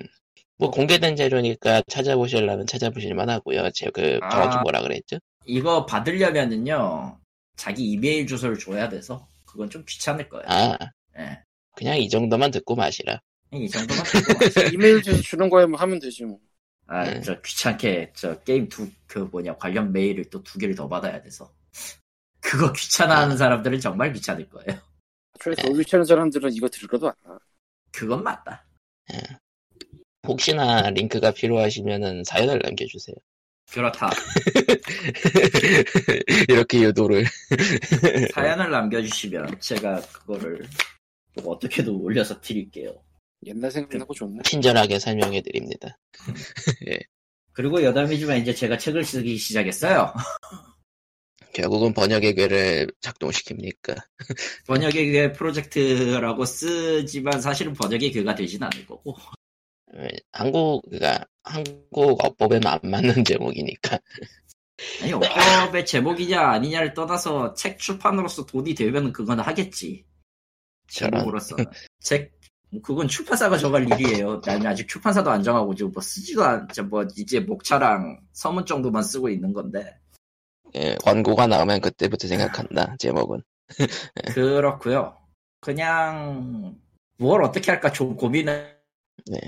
[0.58, 3.70] 뭐, 공개된 자료니까 찾아보시려면 찾아보실만 하고요.
[3.70, 4.62] 제 그, 정확히 아.
[4.62, 5.18] 뭐라 그랬죠?
[5.46, 7.18] 이거 받으려면은요
[7.56, 10.44] 자기 이메일 주소를 줘야 돼서 그건 좀 귀찮을 거예요.
[10.48, 10.76] 아,
[11.18, 11.42] 예.
[11.76, 13.20] 그냥 이 정도만 듣고 마시라.
[13.52, 14.68] 이 정도만 듣고 마세요.
[14.74, 16.38] 이메일 주소 주는 거에 뭐 하면 되지 뭐.
[16.86, 17.20] 아, 네.
[17.22, 21.50] 저 귀찮게 저 게임 두 그 뭐냐 관련 메일을 또 두 개를 더 받아야 돼서
[22.40, 24.80] 그거 귀찮아하는 사람들은 정말 귀찮을 거예요.
[25.40, 27.38] 애초에 더 귀찮은 사람들은 이거 들어도 않아.
[27.92, 28.64] 그건 맞다.
[30.26, 33.16] 혹시나 링크가 필요하시면은 사연을 남겨주세요.
[33.72, 34.10] 그렇다.
[36.48, 37.24] 이렇게 유도를.
[38.34, 40.66] 사연을 남겨주시면 제가 그거를
[41.42, 43.02] 뭐 어떻게든 올려서 드릴게요.
[43.46, 44.42] 옛날 생각나고 좋네.
[44.44, 45.98] 친절하게 설명해 드립니다.
[47.52, 50.12] 그리고 여담이지만 이제 제가 책을 쓰기 시작했어요.
[51.52, 53.96] 결국은 번역의 괴를 작동시킵니까?
[54.66, 59.16] 번역의 궤 프로젝트라고 쓰지만 사실은 번역의 궤가 되진 않을 거고.
[59.94, 63.98] 왜, 한국, 그니까, 한국 어법에는 안 맞는 제목이니까.
[65.02, 70.04] 아니 어법의 제목이냐 아니냐를 떠나서 책 출판으로서 돈이 되면 그건 하겠지.
[70.88, 71.20] 저런.
[71.20, 71.64] 제목으로서는.
[72.00, 72.38] 책
[72.82, 74.42] 그건 출판사가 정할 일이에요.
[74.44, 79.30] 나는 아직 출판사도 안 정하고 지금 뭐 쓰지도 않, 저뭐 이제 목차랑 서문 정도만 쓰고
[79.30, 79.98] 있는 건데
[80.74, 83.42] 예, 권고가 나오면 그때부터 생각한다, 제목은.
[84.34, 85.16] 그렇고요.
[85.60, 86.78] 그냥
[87.16, 88.78] 뭘 어떻게 할까 좀 고민을.
[89.26, 89.38] 네.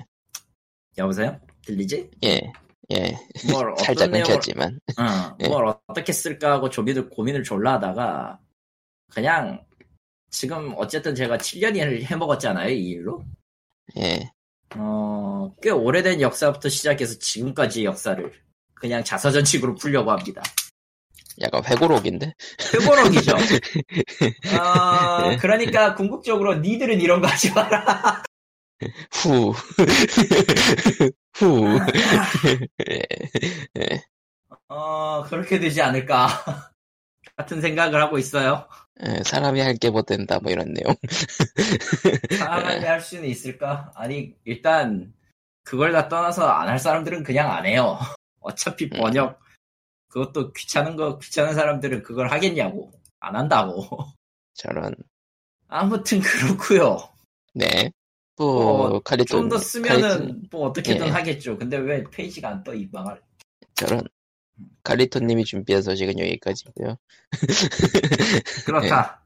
[1.00, 1.40] 여보세요?
[1.64, 2.10] 들리지?
[2.24, 2.52] 예,
[2.92, 3.16] 예.
[3.50, 4.80] 뭘 살짝 내용을 끊겼지만.
[4.98, 5.48] 어, 예.
[5.48, 8.38] 뭘 어떻게 쓸까 하고 고민을, 고민을 졸라 하다가,
[9.12, 9.64] 그냥
[10.30, 13.24] 지금 어쨌든 제가 7년을 해먹었잖아요 이 일로.
[13.98, 14.30] 예.
[14.76, 18.32] 어, 꽤 오래된 역사부터 시작해서 지금까지의 역사를
[18.74, 20.42] 그냥 자서전식으로 풀려고 합니다.
[21.40, 22.34] 약간 회고록인데?
[22.74, 23.32] 회고록이죠.
[24.56, 28.22] 어, 그러니까 궁극적으로 니들은 이런 거 하지 마라.
[29.12, 29.52] 후.
[31.34, 31.78] 후.
[32.90, 33.02] 예.
[33.78, 34.02] 예.
[34.68, 36.28] 어, 그렇게 되지 않을까.
[37.36, 38.68] 같은 생각을 하고 있어요.
[39.06, 40.94] 예, 사람이 할 게 못 된다, 뭐 이런 내용.
[42.38, 43.90] 사람이 할 수는 있을까?
[43.94, 45.12] 아니, 일단,
[45.64, 47.98] 그걸 다 떠나서 안 할 사람들은 그냥 안 해요.
[48.40, 48.90] 어차피 음.
[49.00, 49.40] 번역,
[50.08, 52.92] 그것도 귀찮은 거, 귀찮은 사람들은 그걸 하겠냐고.
[53.20, 54.06] 안 한다고.
[54.54, 54.94] 저런.
[55.68, 56.98] 아무튼 그렇고요
[57.54, 57.92] 네.
[58.44, 59.42] 뭐, 어, 칼리톤.
[59.42, 61.10] 좀더 쓰면은 칼리톤, 뭐 어떻게든 예.
[61.10, 61.58] 하겠죠.
[61.58, 63.20] 근데 왜 페이지가 안 떠, 이 망할.
[63.74, 64.02] 저런.
[64.82, 66.96] 칼리톤님이 준비한 소식은 여기까지고요
[68.66, 69.24] 그렇다.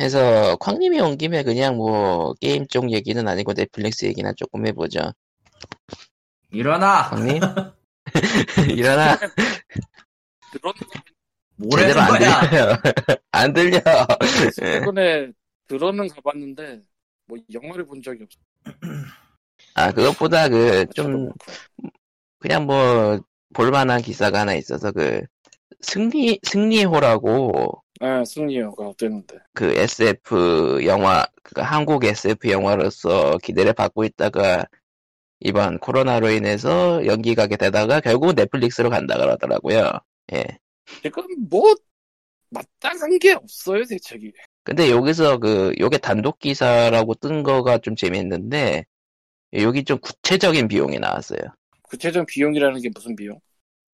[0.00, 5.12] 해서 쾅님이 온 김에 그냥 뭐 게임 쪽 얘기는 아니고 넷플릭스 얘기나 조금 해보죠.
[6.50, 7.10] 일어나!
[7.10, 7.40] 쾅님?
[8.76, 9.18] 일어나.
[11.56, 12.40] 뭐라는 제대로 안 거야?
[12.40, 12.76] 들려요.
[13.30, 13.78] 안 들려.
[14.44, 14.50] 예.
[14.50, 15.30] 최근에
[15.68, 16.82] 들어는 가봤는데
[17.26, 18.38] 뭐 영화를 본 적이 없어.
[19.74, 21.30] 아 그것보다 그 좀.
[22.38, 23.20] 그냥 뭐
[23.54, 25.22] 볼만한 기사가 하나 있어서 그
[25.80, 29.38] 승리 승리호라고 네, 승리호가 어땠는데?
[29.54, 34.66] 그 SF 영화 그 한국 SF 영화로서 기대를 받고 있다가
[35.38, 39.90] 이번 코로나로 인해서 연기 가게 되다가 결국 넷플릭스로 간다 그러더라고요.
[40.32, 40.44] 예.
[41.02, 41.74] 지금 뭐
[42.50, 44.32] 마땅한 게 없어요 대책이.
[44.64, 48.84] 근데 여기서 그 요게 단독 기사라고 뜬 거가 좀 재밌는데
[49.54, 51.40] 여기 좀 구체적인 비용이 나왔어요.
[51.82, 53.40] 구체적 비용이라는 게 무슨 비용?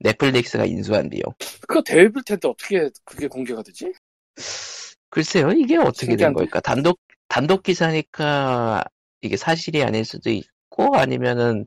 [0.00, 1.24] 넷플릭스가 인수한 비용.
[1.66, 3.92] 그거 대회빌 텐데 어떻게 그게 공개가 되지?
[5.10, 6.34] 글쎄요, 이게 어떻게 된 신기한데?
[6.34, 6.60] 걸까?
[6.60, 8.84] 단독, 단독 기사니까
[9.22, 11.66] 이게 사실이 아닐 수도 있고, 아니면은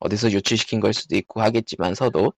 [0.00, 2.32] 어디서 유출시킨 걸 수도 있고 하겠지만서도,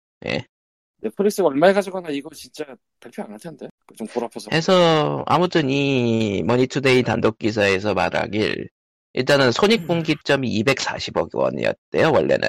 [0.98, 2.64] 넷플릭스가 얼마에 가져가나 이거 진짜
[3.00, 3.68] 발표 안 할 텐데.
[3.97, 4.49] 좀 골아파서.
[4.53, 8.68] 해서, 아무튼 이 머니투데이 단독 기사에서 말하길,
[9.12, 12.49] 일단은 손익분기점이 240억 원이었대요, 원래는.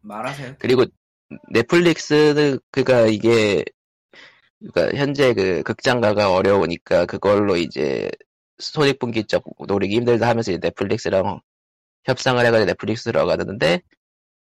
[0.00, 0.56] 말하세요.
[0.58, 0.84] 그리고
[1.50, 3.64] 넷플릭스는, 그가 이게,
[4.60, 8.10] 그니까 현재 그 극장가가 어려우니까 그걸로 이제
[8.58, 11.40] 손익분기점 노리기 힘들다 하면서 이제 넷플릭스랑
[12.04, 13.82] 협상을 해가지고 넷플릭스로 가는데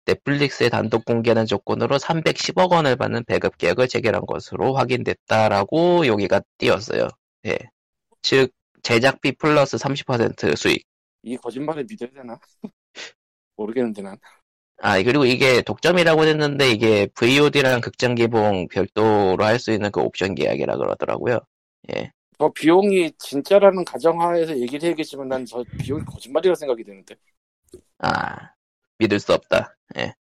[0.07, 7.07] 넷플릭스의 단독 공개하는 조건으로 310억 원을 받는 배급 계약을 체결한 것으로 확인됐다라고 여기가 띄었어요.
[7.45, 7.57] 예.
[8.21, 8.51] 즉
[8.83, 10.85] 제작비 플러스 30% 수익.
[11.23, 12.39] 이 거짓말을 믿어야 되나?
[13.57, 14.17] 모르겠는데 난.
[14.81, 20.35] 아 그리고 이게 독점이라고 했는데 이게 VOD랑 극장 개봉 별도로 할 수 있는 그 옵션
[20.35, 21.39] 계약이라 그러더라고요.
[21.95, 22.11] 예.
[22.39, 27.15] 저 비용이 진짜라는 가정하에서 얘기를 해야겠지만 난 저 비용이 거짓말이라 생각이 되는데.
[27.99, 28.51] 아
[28.99, 29.76] 믿을 수 없다.
[29.97, 30.13] 예.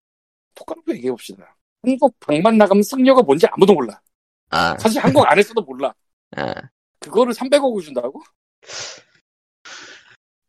[0.55, 1.57] 똑같고 얘기해 봅시다.
[1.83, 4.01] 한국 방만 나가면 승려가 뭔지 아무도 몰라.
[4.51, 5.93] 아, 사실 한국 안에서도 몰라.
[6.37, 6.55] 아,
[7.01, 8.23] 그거를 300억을 준다고?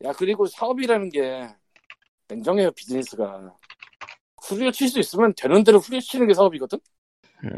[0.04, 1.48] 야 그리고 사업이라는 게
[2.28, 3.56] 냉정해요 비즈니스가.
[4.44, 6.80] 후려 칠 수 있으면 되는 대로 후려 치는 게 사업이거든?
[7.44, 7.50] 음,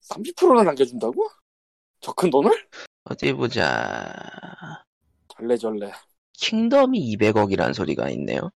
[0.00, 1.28] 30%나 남겨준다고?
[2.00, 2.50] 저 큰 돈을?
[3.04, 4.12] 어디 보자.
[5.28, 5.90] 절레절레.
[6.34, 8.50] 킹덤이 200억이란 소리가 있네요.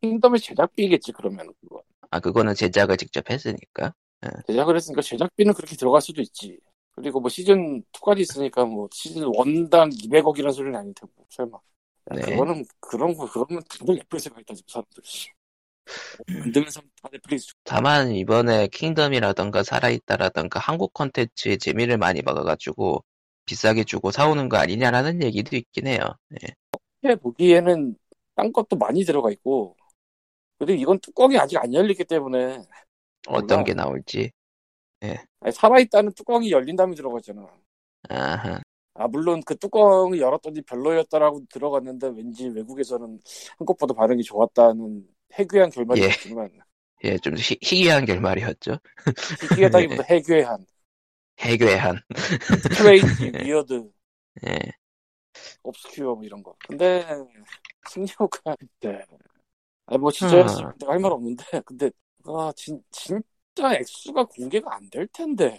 [0.00, 1.82] 킹덤의 제작비겠지 그러면 그거.
[2.10, 3.94] 아, 그거는 제작을 직접 했으니까.
[4.46, 6.58] 제작을 했으니까 제작비는 그렇게 들어갈 수도 있지.
[6.92, 11.56] 그리고 뭐 시즌 2까지 있으니까 뭐 시즌 1당 200억이라는 소리는 아닐 테고 설마.
[11.56, 12.22] 야, 네.
[12.22, 15.02] 그거는 그런 거 그러면 다들 넷플릭스에 가 있다 지금 사람들.
[16.42, 17.54] 만들면서 다 넷플릭스.
[17.64, 23.04] 다만 이번에 킹덤이라던가 살아있다라던가 한국 컨텐츠의 재미를 많이 먹어가지고
[23.46, 26.00] 비싸게 주고 사오는 거 아니냐라는 얘기도 있긴 해요.
[26.42, 27.08] 예.
[27.08, 27.96] 해 보기에는
[28.34, 29.76] 딴 것도 많이 들어가 있고
[30.60, 32.62] 그리고 이건 뚜껑이 아직 안 열리기 때문에
[33.28, 33.64] 어떤 몰라.
[33.64, 34.30] 게 나올지.
[35.40, 37.48] 아니, 살아있다는 뚜껑이 열린 다음에 들어가잖아.
[38.10, 38.60] 아하.
[38.94, 43.18] 아 물론 그 뚜껑을 열었더니 별로였다라고 들어갔는데 왠지 외국에서는
[43.58, 46.10] 한국보다 반응이 좋았다는 해괴한 결말이 예.
[47.04, 48.78] 예, 좀 희, 희귀한 결말이었죠.
[49.54, 50.66] 희귀하다기보다 해괴한
[51.40, 52.00] 해괴한.
[52.76, 53.90] crazy weird
[54.46, 54.58] 예.
[55.62, 57.06] obscure 뭐 이런 거 근데
[57.88, 59.00] 승리호가 네.
[59.90, 60.72] 아니 뭐 진짜 음.
[60.78, 61.90] 내가 할 말 없는데 근데
[62.24, 65.58] 아 진, 진짜 액수가 공개가 안 될 텐데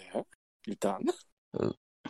[0.68, 1.00] 일단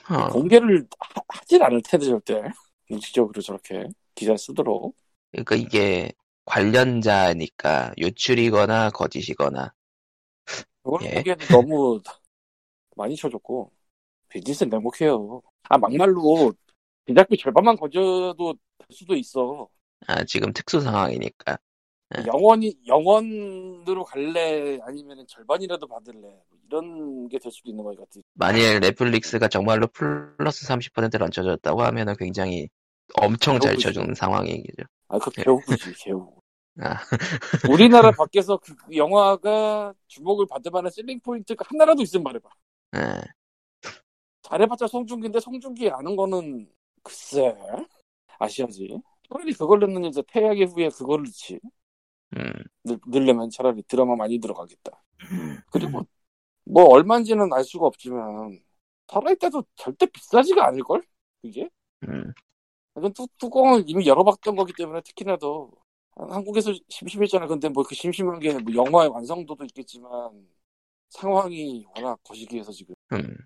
[0.09, 2.41] 어, 공개를 하, 하질 않을 텐데 절대
[2.89, 4.95] 무지적으로 저렇게 기사 쓰도록
[5.31, 6.11] 그러니까 이게
[6.45, 9.73] 관련자니까 유출이거나 거짓이거나
[10.83, 11.23] 그걸 예.
[11.23, 12.01] 보기에는 너무
[12.97, 13.71] 많이 쳐줬고
[14.29, 15.41] 비즈니스는 행복해요.
[15.63, 16.53] 아 막말로
[17.07, 19.69] 제작비 절반만 건져도 될 수도 있어.
[20.07, 21.57] 아, 지금 특수 상황이니까.
[22.15, 22.23] 네.
[22.27, 28.19] 영원히 영원으로 갈래 아니면 절반이라도 받을래 뭐 이런 게 될 수도 있는 것 같아.
[28.33, 32.67] 만일 넷플릭스가 정말로 플러스 30%를 얹어줬다고 하면은 굉장히
[33.15, 33.77] 엄청 잘.
[33.77, 34.83] 쳐주는 상황이죠.
[35.07, 35.43] 아, 그 네.
[35.43, 36.33] 개우구지, 개우.
[36.79, 36.95] 아,
[37.69, 42.49] 우리나라 밖에서 그 영화가 주목을 받을 만한 셀링 포인트가 하나라도 있으면 말해봐.
[42.95, 43.21] 예.
[44.43, 46.67] 잘해봤자 송중기인데 송중기 아는 거는
[47.03, 47.55] 글쎄
[48.39, 48.99] 아시아지.
[49.29, 51.59] 차라리 그걸 넣는 이제 태양의 후예 그걸 넣지.
[52.37, 55.03] 음, 넣- 넣으려면 차라리 드라마 많이 들어가겠다.
[55.71, 56.03] 그리고
[56.65, 58.61] 뭐 얼마인지는 알 수가 없지만
[59.09, 61.03] 살아있다도 절대 비싸지가 않을걸?
[61.41, 61.69] 그게?
[62.07, 62.33] 음,
[62.97, 65.69] 이건 뚜, 뚜껑을 이미 열어봤던 거기 때문에 특히나 더
[66.15, 67.47] 한국에서 심심했잖아.
[67.47, 70.47] 근데 뭐 그 심심한 게 뭐 영화의 완성도도 있겠지만
[71.09, 72.95] 상황이 워낙 거시기해서 지금.
[73.13, 73.37] 음.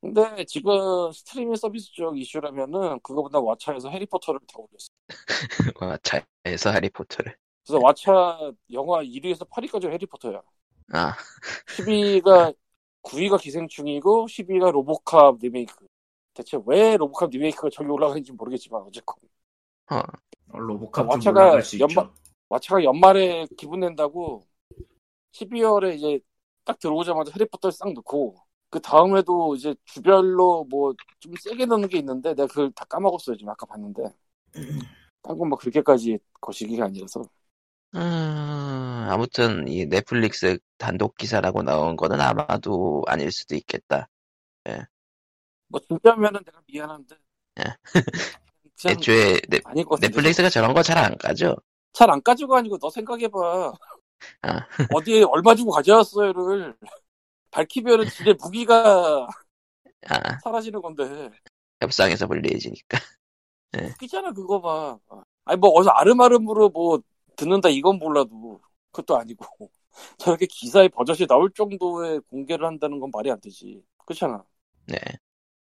[0.00, 4.88] 근데 지금 스트리밍 서비스 쪽 이슈라면은 그거보다 왓챠에서 해리포터를 더 올렸어.
[5.80, 7.36] 와, 차에서 해리포터를.
[7.66, 10.40] 그래서 왓챠 영화 1위에서 8위까지 해리포터야.
[10.92, 11.12] 아,
[11.78, 12.54] 10위가
[13.02, 15.86] 9위가 기생충이고 10위가 로보캅 리메이크.
[16.34, 19.16] 대체 왜 로보캅 리메이크가 저기 올라가는지 모르겠지만 어쨌건
[19.90, 19.96] 어,
[20.52, 22.14] 어, 로보캅 좀 왓챠가 올라갈 수 연말- 있죠.
[22.50, 24.42] 왓챠가 연말에 기분 낸다고
[25.32, 26.20] 12월에 이제
[26.64, 28.36] 딱 들어오자마자 해리포터를 싹 넣고
[28.70, 33.50] 그 다음에도 이제 주별로 뭐 좀 세게 넣는 게 있는데 내가 그걸 다 까먹었어요 지금
[33.50, 34.02] 아까 봤는데
[35.22, 37.22] 딴건뭐 그렇게까지 거시기가 아니라서
[37.94, 38.00] 음,
[39.08, 44.08] 아무튼 이 넷플릭스 단독 기사라고 나온 거는 아마도 아닐 수도 있겠다.
[45.68, 47.16] 뭐 진짜면은 내가 미안한데
[47.60, 47.64] 예.
[48.88, 49.62] 애초에 넷,
[50.00, 51.56] 넷플릭스가 저런 거 잘 안 가죠.
[51.92, 53.72] 잘 안 가지고 아니고 너 생각해봐
[54.42, 54.66] 아.
[54.88, 56.76] 어디에 얼마 주고 가져왔어요를
[57.50, 59.28] 밝히면은 진짜 무기가
[60.08, 61.30] 아, 사라지는 건데
[61.80, 62.98] 협상에서 불리해지니까.
[63.80, 64.98] 웃기잖아 그거 봐.
[65.44, 67.00] 아니 뭐 어디서 아름아름으로 뭐
[67.36, 69.44] 듣는다 이건 몰라도 그것도 아니고
[70.18, 73.82] 저렇게 기사에 버젓이 나올 정도의 공개를 한다는 건 말이 안 되지.
[74.04, 74.44] 그렇잖아.
[74.86, 74.96] 네.
[74.96, 75.20] 이렇게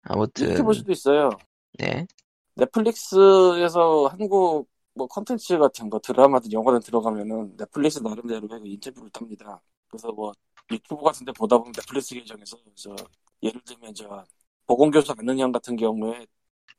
[0.03, 1.31] 아무튼, 볼 수도 있어요.
[1.79, 2.07] 네.
[2.55, 9.63] 넷플릭스에서 한국 뭐 컨텐츠 같은 거 드라마든 영화든 들어가면은 넷플릭스 나름대로 그 인터뷰를 탑니다.
[9.87, 10.33] 그래서 뭐
[10.71, 12.95] 유튜브 같은 데 보다 보면 넷플릭스 계정에서 저
[13.43, 14.25] 예를 들면 저
[14.67, 16.27] 보건교사 안능양 같은 경우에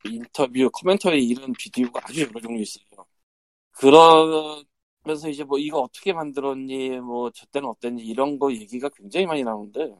[0.05, 2.83] 인터뷰 코멘터리 이런 비디오가 아주 여러 종류 있어요.
[3.71, 3.89] 그
[5.09, 9.43] 러면서 이제 뭐 이거 어떻게 만들었니 뭐 저 때는 어땠니 이런 거 얘기가 굉장히 많이
[9.43, 9.93] 나오는데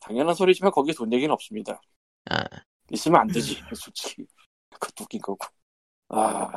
[0.00, 1.80] 당연한 소리지만 거기에 돈 얘기는 없습니다.
[2.30, 2.44] 아,
[2.90, 4.26] 있으면 안 되지, 솔직히.
[4.70, 5.46] 그것도 웃긴 거고.
[6.08, 6.50] 아,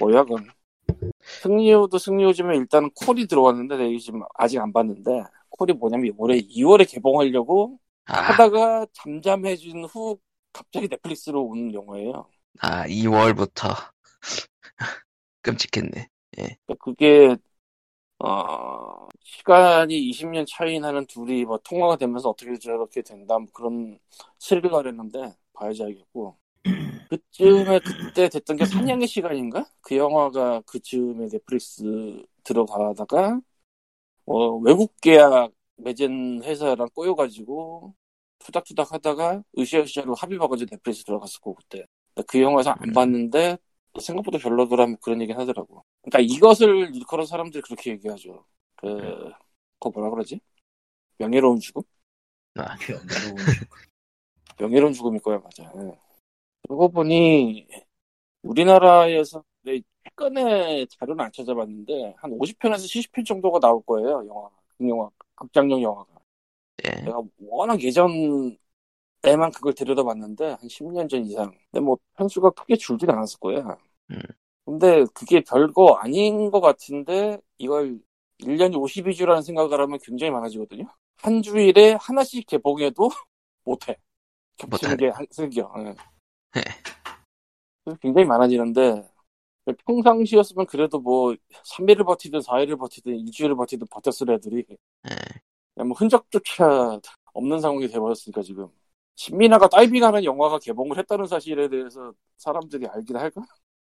[0.00, 0.48] 뭐야, 그건.
[1.42, 7.78] 승리호도 승리호지만 일단은 콜이 들어왔는데, 내가 지금 아직 안 봤는데, 콜이 뭐냐면 올해 2월에 개봉하려고
[8.06, 10.18] 아, 하다가 잠잠해진 후
[10.52, 12.28] 갑자기 넷플릭스로 온 영화예요.
[12.60, 13.92] 아, 2월부터.
[15.42, 16.08] 끔찍했네.
[16.66, 17.36] 그러니까 그게,
[18.18, 23.98] 어, 시간이 20년 차이 나는 둘이 뭐 통화가 되면서 어떻게 저렇게 된다, 뭐 그런
[24.38, 26.36] 스릴러랬는데, 봐야지 알겠고.
[27.10, 29.66] 그쯤에 그때 됐던 게 사냥의 시간인가?
[29.82, 33.40] 그 영화가 그쯤에 넷플릭스 들어가다가,
[34.26, 37.94] 어, 외국 계약 맺은 회사랑 꼬여가지고,
[38.40, 41.84] 투닥투닥 하다가 으쌰으쌰로 합의 봐가지고 넷플릭스 들어갔었고, 그때.
[42.14, 43.58] 근데 그 영화에서 안 봤는데,
[44.00, 45.84] 생각보다 별로더라, 뭐 그런 얘기 하더라고.
[46.02, 48.44] 그러니까 이것을 일컬어 사람들이 그렇게 얘기하죠.
[48.76, 49.30] 그,
[49.78, 50.40] 그거 뭐라 그러지?
[51.18, 51.82] 명예로운 죽음?
[52.54, 53.36] 명예로운
[54.58, 55.64] 명예로운 죽음일 거야, 맞아.
[55.64, 55.98] 예.
[56.62, 57.66] 그러고 보니,
[58.42, 64.50] 우리나라에서, 내 최근에 자료는 안 찾아봤는데, 한 50편에서 70편 정도가 나올 거예요, 영화.
[64.76, 66.20] 극영화, 극장용 영화가.
[66.86, 66.90] 예.
[67.02, 68.58] 내가 워낙 예전에만
[69.54, 71.52] 그걸 들여다봤는데, 한 10년 전 이상.
[71.70, 73.76] 근데 뭐, 편수가 크게 줄진 않았을 거야.
[74.10, 74.18] 음.
[74.64, 77.98] 근데 그게 별거 아닌 것 같은데, 이걸
[78.38, 80.86] 1년이 52주라는 생각을 하면 굉장히 많아지거든요.
[81.18, 83.08] 한 주일에 하나씩 개봉해도
[83.64, 83.96] 못해.
[84.56, 84.96] 겹치는.
[84.96, 85.72] 게 한- 생겨.
[85.78, 85.82] 예.
[85.84, 86.62] 네.
[87.84, 89.02] 그래서 굉장히 많아지는데,
[89.86, 95.16] 평상시였으면 그래도 뭐, 3일을 버티든 4일을 버티든 2주일을 버티든 버텼을 애들이, 예.
[95.74, 97.00] 그냥 뭐 흔적조차
[97.34, 98.68] 없는 상황이 돼버렸으니까 지금.
[99.16, 103.42] 신민아가 다이빙하는 영화가 개봉을 했다는 사실에 대해서 사람들이 알긴 할까?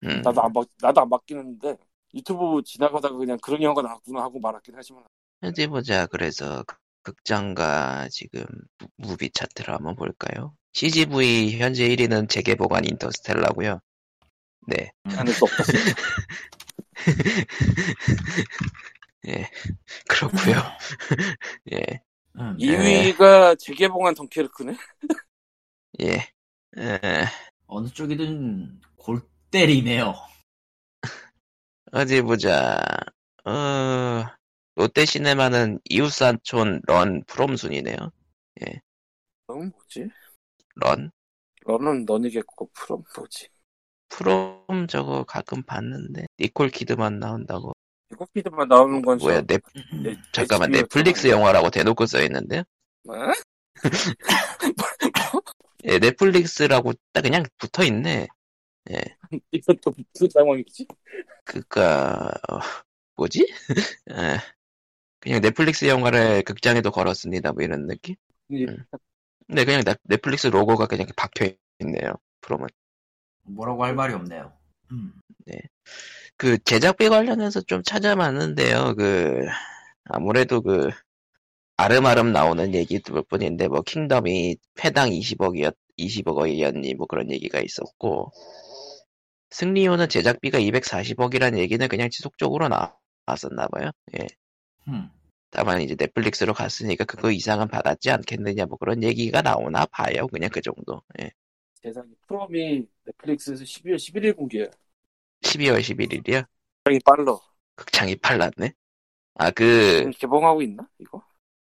[0.04, 1.78] 음, 나도 안 봤, 나도 안 봤기는데,
[2.14, 5.04] 유튜브 지나가다가 그냥 그런 영화가 나왔구나 하고 말았긴 하지만,
[5.42, 6.08] 어디 보자.
[6.08, 8.46] 그래서 극- 극장가 지금
[8.80, 10.54] 무- 무비 차트를 한번 볼까요?
[10.74, 13.80] CGV 현재 1위는 재개봉한 인터스텔라고요.
[14.68, 14.92] 네.
[15.06, 15.64] 하는 수 없다.
[19.28, 19.50] 예.
[20.08, 20.56] 그렇고요.
[21.74, 22.02] 예.
[22.40, 24.76] 음, 2위가 재개봉한 덩케르크네?
[26.02, 26.14] 예.
[26.78, 27.26] 에,
[27.66, 30.14] 어느 쪽이든 골 때리네요.
[31.92, 32.80] 어디 보자.
[33.46, 34.26] 어,
[34.76, 37.96] 롯데시네마는 이웃산촌 런 프롬 순이네요.
[39.48, 40.10] 그럼 뭐지?
[40.76, 41.12] 런?
[41.66, 43.48] 너는 너니겠고 프롬 뭐지?
[44.10, 47.74] 프롬 저거 가끔 봤는데 니콜 키드만 나온다고.
[48.12, 49.62] 이거 피드만 나오는 건 뭐야, 저- 넷,
[50.04, 52.64] 네, 잠깐만 넷플릭스 영화라고 대놓고 써 있는데요?
[53.10, 53.14] 어?
[55.86, 58.28] 예, 넷플릭스라고 딱 그냥 붙어 있네.
[59.52, 60.88] 이건 또 무슨 상황이지?
[61.46, 62.60] 그니까, 어,
[63.16, 63.42] 뭐지?
[63.42, 63.46] 에,
[65.20, 67.54] 그냥 넷플릭스 영화를 극장에도 걸었습니다.
[67.54, 68.16] 뭐 이런 느낌?
[68.52, 68.86] 음.
[69.48, 71.50] 네, 그냥 넷- 넷플릭스 로고가 그냥 박혀
[71.82, 72.14] 있네요.
[72.42, 72.68] 프롬은.
[73.44, 74.54] 뭐라고 할 말이 없네요.
[74.92, 75.14] 음.
[76.38, 78.96] 그 제작비 관련해서 좀 찾아봤는데요.
[78.98, 79.46] 그
[80.06, 80.90] 아무래도 그
[81.78, 88.32] 아름아름 나오는 얘기 들 뿐인데 뭐 킹덤이 회당 20억이었 20억이었니 뭐 그런 얘기가 있었고
[89.52, 93.92] 승리호는 제작비가 240억이라는 얘기는 그냥 지속적으로 나왔었나 봐요.
[94.20, 94.28] 예.
[94.88, 95.10] 음.
[95.50, 100.28] 다만 이제 넷플릭스로 갔으니까 그거 이상은 받았지 않겠느냐 뭐 그런 얘기가 나오나 봐요.
[100.28, 101.02] 그냥 그 정도.
[101.22, 101.32] 예.
[101.76, 104.68] 세상에 프롬이 넷플릭스에서 12월 11일 공개야.
[105.42, 106.46] 12월 11일이요.
[106.86, 107.38] 굉장히 빨라.
[107.76, 108.74] 극장이 팔랐네.
[109.36, 111.22] 아 그 개봉하고 있나 이거?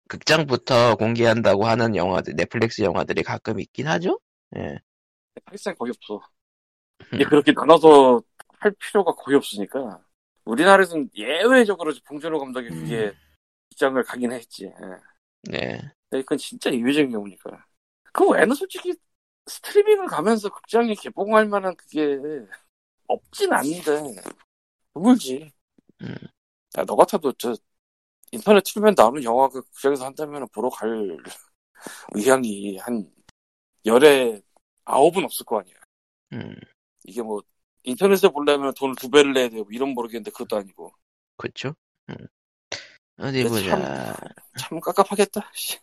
[0.08, 4.20] 극장부터 공개한다고 하는 영화들, 넷플릭스 영화들이 가끔 있긴 하죠?
[4.58, 4.80] 예.
[5.46, 6.22] 사실상 거의 없어.
[7.16, 8.22] 이게 그렇게 나눠서
[8.60, 10.02] 할 필요가 거의 없으니까.
[10.46, 13.14] 우리나라에서는 예외적으로 봉준호 감독이 그게
[13.72, 14.66] 입장을 가긴 했지.
[14.66, 14.72] 예.
[15.44, 15.78] 네.
[16.10, 17.66] 근데 그건 진짜 예외적인 경우니까.
[18.14, 18.94] 그 외에는 솔직히
[19.48, 22.18] 스트리밍을 가면서 극장에 개봉할 만한 그게
[23.08, 24.16] 없진 않은데
[24.94, 25.52] 드물지.
[26.02, 26.16] 음.
[26.78, 27.56] 야, 너 같아도 저
[28.32, 31.18] 인터넷 틀면 나오는 영화가 극장에서 한다면 보러 갈
[32.14, 33.10] 의향이 한
[33.86, 34.42] 열에
[34.86, 35.76] 아홉은 없을 거 아니야.
[36.34, 36.56] 음,
[37.08, 37.42] 이게 뭐
[37.84, 40.92] 인터넷에 보려면 돈을 두 배를 내야 되고 이런 모르겠는데 그것도 아니고
[41.38, 41.76] 그쵸?
[42.10, 42.16] 음.
[43.18, 44.16] 어디 보자.
[44.58, 45.52] 참 깝깝하겠다.
[45.54, 45.80] 씨.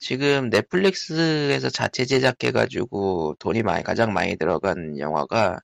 [0.00, 5.60] 지금 넷플릭스에서 자체 제작해가지고 돈이 많이, 가장 많이 들어간 영화가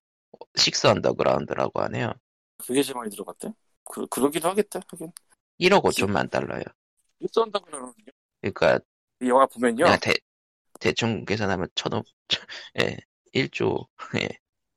[0.55, 2.13] 식스 언더그라운드라고 하네요.
[2.59, 3.53] 그게 제일 많이 들어갔대.
[3.83, 4.81] 그 그러기도 하겠다.
[4.89, 5.11] 하긴
[5.59, 6.63] 1억 5천만 달러요.
[7.21, 7.95] 일선다 그러는요.
[8.43, 8.79] 그러니까
[9.23, 9.87] 이 영화 보면요.
[10.03, 10.13] 대,
[10.81, 12.05] 대충 계산하면 천억,
[12.81, 12.99] 예,
[13.37, 13.87] 1조,
[14.21, 14.29] 예.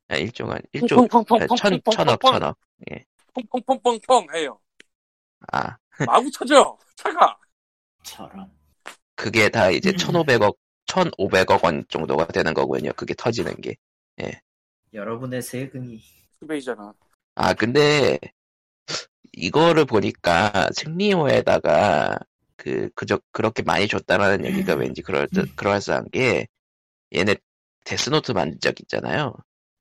[0.10, 2.58] 아, 1조가, 1조, 펑펑펑펑 아, 천, 천억, 천억.
[3.34, 4.60] 펑펑펑펑펑 해요.
[5.52, 7.38] 아, 마구 터져 차가.
[8.04, 8.52] 저런.
[9.16, 9.96] 그게 다 이제 음.
[9.96, 10.56] 1,500억,
[10.88, 12.92] 1,500억 원 정도가 되는 거군요.
[12.94, 13.76] 그게 터지는 게.
[14.94, 16.02] 여러분의 세금이
[16.40, 16.94] 수배이잖아.
[17.36, 18.18] 아, 근데,
[19.34, 22.18] 이거를 보니까 승리호에다가,
[22.56, 26.48] 그, 그저, 그렇게 많이 줬다라는 얘기가 왠지 그럴 듯, 그럴싸한 게,
[27.16, 27.36] 얘네
[27.84, 29.34] 데스노트 만든 적 있잖아요.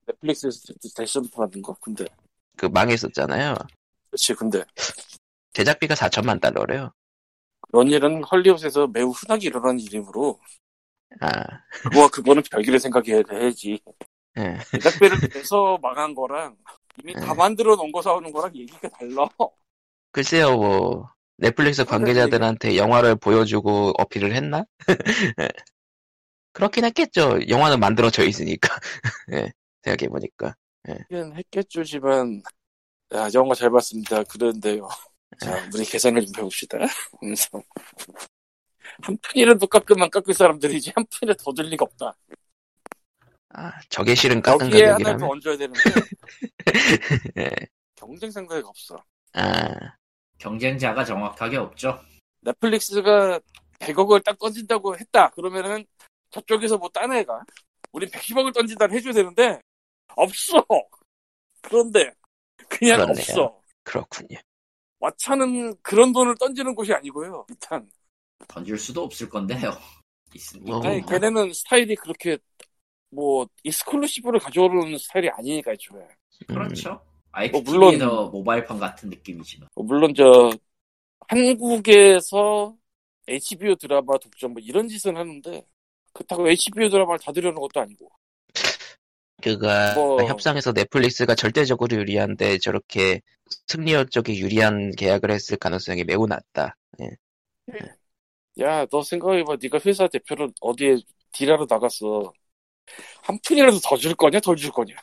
[0.07, 1.75] 넷플릭스에서 대시부터 만든 거.
[1.81, 2.05] 근데
[2.57, 3.55] 그 망했었잖아요.
[4.09, 4.33] 그렇지.
[4.33, 4.63] 근데
[5.53, 6.91] 제작비가 4천만 달러래요.
[7.61, 10.39] 그런 일은 헐리우드에서 매우 흔하게 일어나는 일이므로
[11.21, 11.43] 아,
[11.83, 13.79] 그거와 그거는 별개를 생각해야지.
[14.37, 14.57] 예.
[14.71, 16.55] 제작비를 내서 망한 거랑
[17.01, 17.33] 이미 다 네.
[17.33, 19.27] 만들어 놓은 거 사오는 거랑 얘기가 달라.
[20.11, 24.65] 글쎄요, 뭐, 넷플릭스 관계자들한테 영화를 보여주고 어필을 했나?
[26.49, 26.53] 예.
[26.53, 27.39] 그렇긴 했겠죠.
[27.47, 28.69] 영화는 만들어져 있으니까.
[29.33, 29.51] 예,
[29.83, 30.55] 생각해보니까.
[30.87, 32.41] 하긴 했겠죠지만
[33.13, 34.23] 야 영화 잘 봤습니다.
[34.23, 34.87] 그런데요.
[35.39, 36.77] 자 우리 계산을 좀 해봅시다.
[37.19, 37.61] 그래서
[39.01, 42.13] 한 푼이라도 깎으면 깎을 사람들이지 한 푼이라도 더줄 리가 없다.
[43.51, 45.29] 아, 저게 실은 깎은 여기에 하나 더 가격이라면.
[45.31, 45.79] 얹어야 되는데
[47.37, 47.49] 예.
[47.95, 49.03] 경쟁 생각이 없어.
[49.33, 49.73] 아,
[50.37, 51.99] 경쟁자가 정확하게 없죠.
[52.41, 53.39] 넷플릭스가
[53.79, 55.29] 100억을 딱 던진다고 했다.
[55.31, 55.85] 그러면은
[56.31, 57.43] 저쪽에서 뭐 딴 애가
[57.91, 59.59] 우린 110억을 던진다 해줘야 되는데
[60.15, 60.63] 없어.
[61.61, 62.11] 그런데
[62.69, 63.11] 그냥 그렇네요.
[63.21, 63.61] 없어.
[63.83, 64.37] 그렇군요.
[64.99, 67.45] 왓챠는 그런 돈을 던지는 곳이 아니고요.
[67.49, 67.89] 일단
[68.47, 69.71] 던질 수도 없을 건데요.
[70.33, 70.77] 있으니까.
[70.77, 70.83] 어.
[70.83, 72.37] 아니 걔네는 스타일이 그렇게
[73.09, 76.01] 뭐 익스클루시브를 가져오는 스타일이 아니니까 애초에.
[76.01, 77.01] 음, 그렇죠.
[77.51, 77.97] 뭐 물론-
[78.31, 79.69] 모바일판 같은 느낌이지만.
[79.75, 80.51] 뭐 물론 저
[81.27, 82.75] 한국에서
[83.27, 85.65] HBO 드라마 독점 뭐 이런 짓은 하는데
[86.13, 88.09] 그렇다고 HBO 드라마를 다 들여놓은 것도 아니고.
[89.41, 93.21] 그가 뭐- 협상에서 넷플릭스가 절대적으로 유리한데 저렇게
[93.67, 96.75] 승리호 쪽이 유리한 계약을 했을 가능성이 매우 낮다.
[97.01, 97.09] 예.
[98.59, 99.57] 야 너 생각해봐.
[99.61, 100.97] 네가 회사 대표로 어디에
[101.31, 102.33] 딜하러 나갔어
[103.23, 104.39] 한 푼이라도 더 줄 거냐?
[104.41, 104.95] 덜 줄 거냐?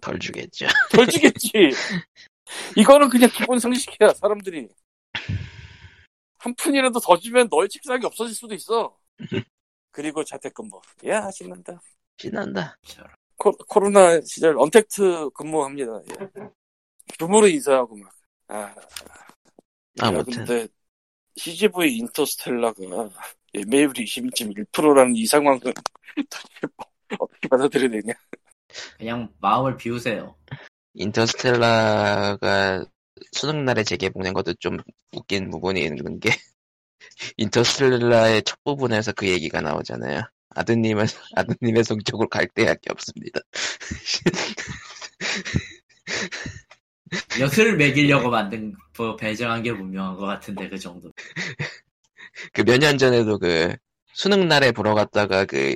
[0.00, 0.66] 덜 주겠죠.
[0.90, 1.50] 덜 주겠지.
[2.76, 4.68] 이거는 그냥 기본 상식이야 사람들이.
[6.38, 8.96] 한 푼이라도 더 주면 너의 책상이 없어질 수도 있어
[9.94, 10.80] 그리고 자택근무.
[11.06, 11.80] 야 신난다.
[12.18, 12.76] 신난다.
[13.36, 16.00] 코, 코로나 시절 언택트 근무합니다.
[16.10, 16.48] 예.
[17.16, 18.12] 줌으로 인사하고 막.
[18.48, 18.74] 아, 야,
[19.98, 20.68] 아무튼 근데
[21.36, 22.74] CGV 인터스텔라가
[23.54, 25.60] 예매율이 22.1%라는 이 상황은
[27.18, 28.14] 어떻게 받아들여야 되냐?
[28.98, 30.34] 그냥 마음을 비우세요.
[30.94, 32.84] 인터스텔라가
[33.30, 34.78] 수능날에 재개봉된 것도 좀
[35.12, 36.30] 웃긴 부분이 있는 게
[37.36, 40.22] 인터스텔라의 첫 부분에서 그 얘기가 나오잖아요.
[40.56, 43.40] 아드님은 아드님의 성적으로 갈대할 게 없습니다.
[47.40, 51.12] 엿을 매기려고 만든 뭐 배정한 게 분명한 것 같은데 그 정도.
[52.52, 53.74] 그 몇 년 전에도 그
[54.12, 55.74] 수능 날에 보러 갔다가 그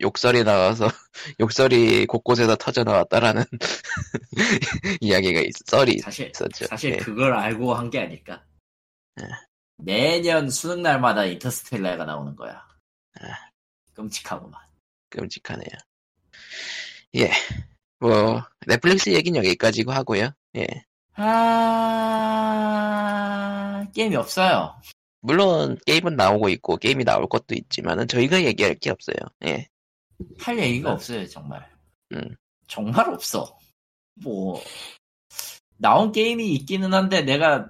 [0.00, 0.88] 욕설이 나와서
[1.40, 3.44] 욕설이 곳곳에서 터져 나왔다라는
[5.00, 6.66] 이야기가 있, 썰이 사실 있었죠.
[6.66, 6.96] 사실 예.
[6.96, 8.44] 그걸 알고 한 게 아닐까.
[9.86, 9.92] 예.
[9.92, 12.66] 매년 수능 날마다 인터스텔라가 나오는 거야.
[13.22, 13.28] 예.
[13.94, 14.60] 끔찍하구만.
[15.10, 15.70] 끔찍하네요.
[17.16, 17.30] 예.
[17.98, 20.30] 뭐 넷플릭스 얘기는 여기까지고 하고요.
[20.56, 20.66] 예.
[21.14, 21.46] 아
[23.94, 24.74] 게임이 없어요.
[25.20, 29.16] 물론 게임은 나오고 있고 게임이 나올 것도 있지만은 저희가 얘기할 게 없어요.
[29.44, 29.68] 예.
[30.38, 31.68] 할 얘기가 없어요 정말.
[32.12, 32.36] 음.
[32.66, 33.58] 정말 없어.
[34.14, 34.62] 뭐
[35.76, 37.68] 나온 게임이 있기는 한데 내가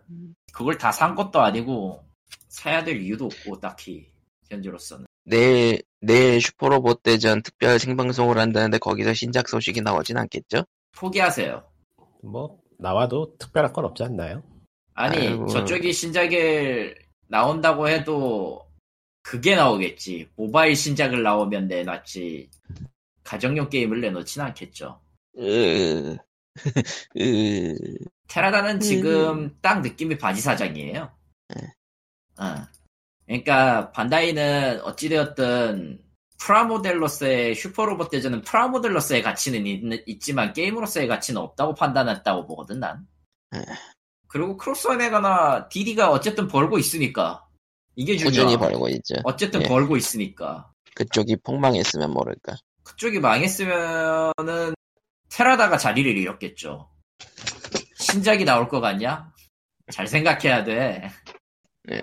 [0.52, 2.04] 그걸 다 산 것도 아니고
[2.48, 4.06] 사야 될 이유도 없고 딱히
[4.48, 5.06] 현재로서는.
[5.24, 10.64] 내일 내일 슈퍼로봇 대전 특별 생방송을 한다는데 거기서 신작 소식이 나오진 않겠죠?
[10.92, 11.62] 포기하세요.
[12.22, 14.42] 뭐 나와도 특별할 건 없지 않나요?
[14.94, 15.46] 아니 아이고.
[15.46, 16.96] 저쪽이 신작을
[17.28, 18.66] 나온다고 해도
[19.22, 22.50] 그게 나오겠지 모바일 신작을 나오면 내놨지
[23.22, 24.98] 가정용 게임을 내놓진 않겠죠
[25.38, 26.16] 으...
[27.18, 27.74] 으...
[28.28, 31.10] 테라다는 지금 딱 느낌이 바지 사장이에요
[31.48, 31.62] 네.
[32.38, 32.66] 어.
[33.26, 36.00] 그러니까 반다이는 어찌되었든
[36.38, 43.06] 프라모델로서의 슈퍼로봇 대전은 프라모델로서의 가치는 있, 지만 게임으로서의 가치는 없다고 판단했다고 보거든 난
[43.52, 43.60] 네.
[44.26, 47.46] 그리고 크로스오메가나 디디가 어쨌든 벌고 있으니까
[47.96, 48.56] 이게 꾸준히 중요해.
[48.56, 49.16] 벌고 있죠.
[49.24, 49.68] 어쨌든 예.
[49.68, 52.56] 벌고 있으니까 그쪽이 폭망했으면 모를까.
[52.84, 54.74] 그쪽이 망했으면은
[55.30, 56.90] 테라다가 자리를 잃었겠죠.
[57.94, 59.32] 신작이 나올 것 같냐?
[59.92, 61.08] 잘 생각해야 돼.
[61.90, 62.00] 예.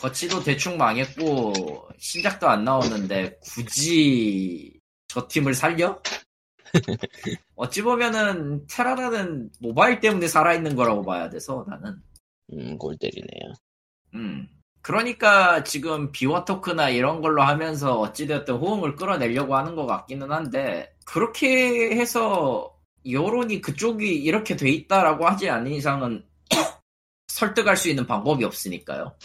[0.00, 6.02] 거치도 대충 망했고 신작도 안 나오는데 굳이 저 팀을 살려?
[7.54, 12.02] 어찌 보면은 테라다는 모바일 때문에 살아있는 거라고 봐야 돼서 나는
[12.52, 13.52] 음, 골 때리네요.
[14.14, 14.48] 음.
[14.80, 22.78] 그러니까 지금 비워토크나 이런 걸로 하면서 어찌되었든 호응을 끌어내려고 하는 것 같기는 한데, 그렇게 해서
[23.10, 26.24] 여론이 그쪽이 이렇게 돼 있다라고 하지 않는 이상은
[27.28, 29.16] 설득할 수 있는 방법이 없으니까요.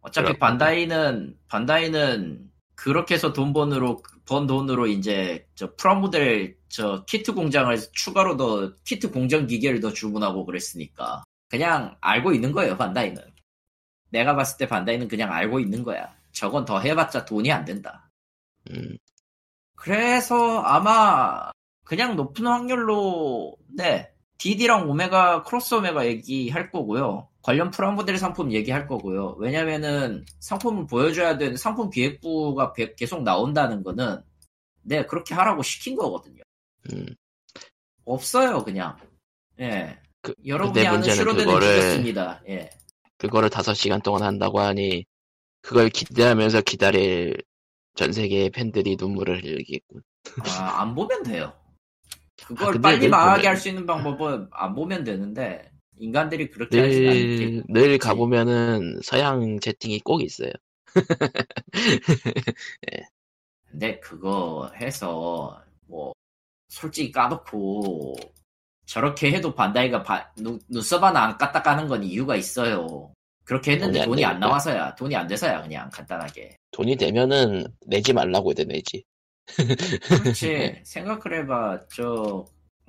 [0.00, 0.38] 어차피 그렇군요.
[0.38, 8.36] 반다이는, 반다이는 그렇게 해서 돈 번으로, 번 돈으로 이제 저 프라모델 저 키트 공장을 추가로
[8.36, 11.24] 더, 키트 공정 기계를 더 주문하고 그랬으니까.
[11.48, 13.22] 그냥 알고 있는 거예요, 반다이는.
[14.10, 16.14] 내가 봤을 때 반다이는 그냥 알고 있는 거야.
[16.32, 18.10] 저건 더 해봤자 돈이 안 된다.
[18.70, 18.96] 음,
[19.76, 21.50] 그래서 아마
[21.84, 27.28] 그냥 높은 확률로 네 DD랑 오메가 크로스 오메가 얘기할 거고요.
[27.42, 29.36] 관련 프라모델 상품 얘기할 거고요.
[29.38, 34.20] 왜냐면은 상품을 보여줘야 되는 상품 기획부가 배- 계속 나온다는 거는
[34.82, 36.42] 네 그렇게 하라고 시킨 거거든요.
[36.92, 37.06] 음.
[38.04, 38.96] 없어요 그냥.
[39.60, 39.96] 예.
[40.22, 41.02] 그- 여러분이 아는
[41.44, 42.42] 그거를- 죽였습니다.
[42.48, 42.70] 예.
[43.18, 45.04] 그거를 5시간 동안 한다고 하니,
[45.62, 47.42] 그걸 기대하면서 기다릴
[47.96, 50.02] 전 세계의 팬들이 눈물을 흘리겠군.
[50.58, 51.52] 아, 안 보면 돼요.
[52.46, 57.08] 그걸 아, 빨리 늘 망하게 보면- 할수 있는 방법은 안 보면 되는데 인간들이 그렇게 하지
[57.08, 60.50] 않기 늘, 늘 가보면은 서양 채팅이 꼭 있어요.
[63.70, 66.12] 근데 그거 해서 뭐
[66.68, 68.16] 솔직히 까놓고
[68.86, 73.12] 저렇게 해도 반다이가 바- 눈, 눈썹 하나 안 까딱 까는 건 이유가 있어요.
[73.46, 74.40] 그렇게 했는데 돈이 안 돈이 안.
[74.40, 76.56] 나와서야 돈이 안 돼서야 그냥 간단하게.
[76.72, 79.02] 돈이 되면은 내지 말라고 해도 내지.
[79.56, 80.80] 그렇지.
[80.84, 81.80] 생각을 해봐.
[81.94, 82.44] 저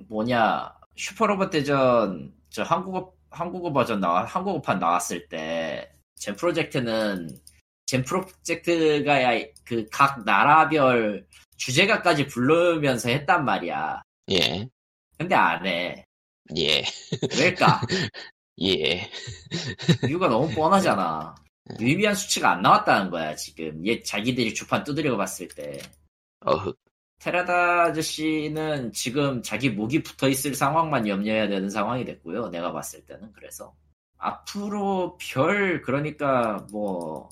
[0.08, 0.70] 뭐냐.
[0.96, 7.28] 슈퍼로봇 대전 저 한국어 한국어 버전 나와 한국어판 나왔을 때 젠 프로젝트는
[7.86, 14.02] 젠 프로젝트가 그각 나라별 주제가까지 부르면서 했단 말이야.
[14.32, 14.68] 예,
[15.16, 16.04] 근데 안 해.
[16.56, 16.82] 예,
[17.38, 17.80] 왜일까
[18.62, 19.10] 예.
[20.06, 21.34] 이유가 너무 뻔하잖아
[21.80, 25.80] 유의미한 수치가 안 나왔다는 거야 지금 얘 자기들이 주판 두드려 봤을 때
[26.40, 26.78] 어흑.
[27.18, 32.48] 테라다 아저씨는 지금 자기 목이 붙어 있을 상황만 염려해야 되는 상황이 됐고요.
[32.48, 33.74] 내가 봤을 때는 그래서
[34.18, 37.28] 앞으로 별 그러니까 뭐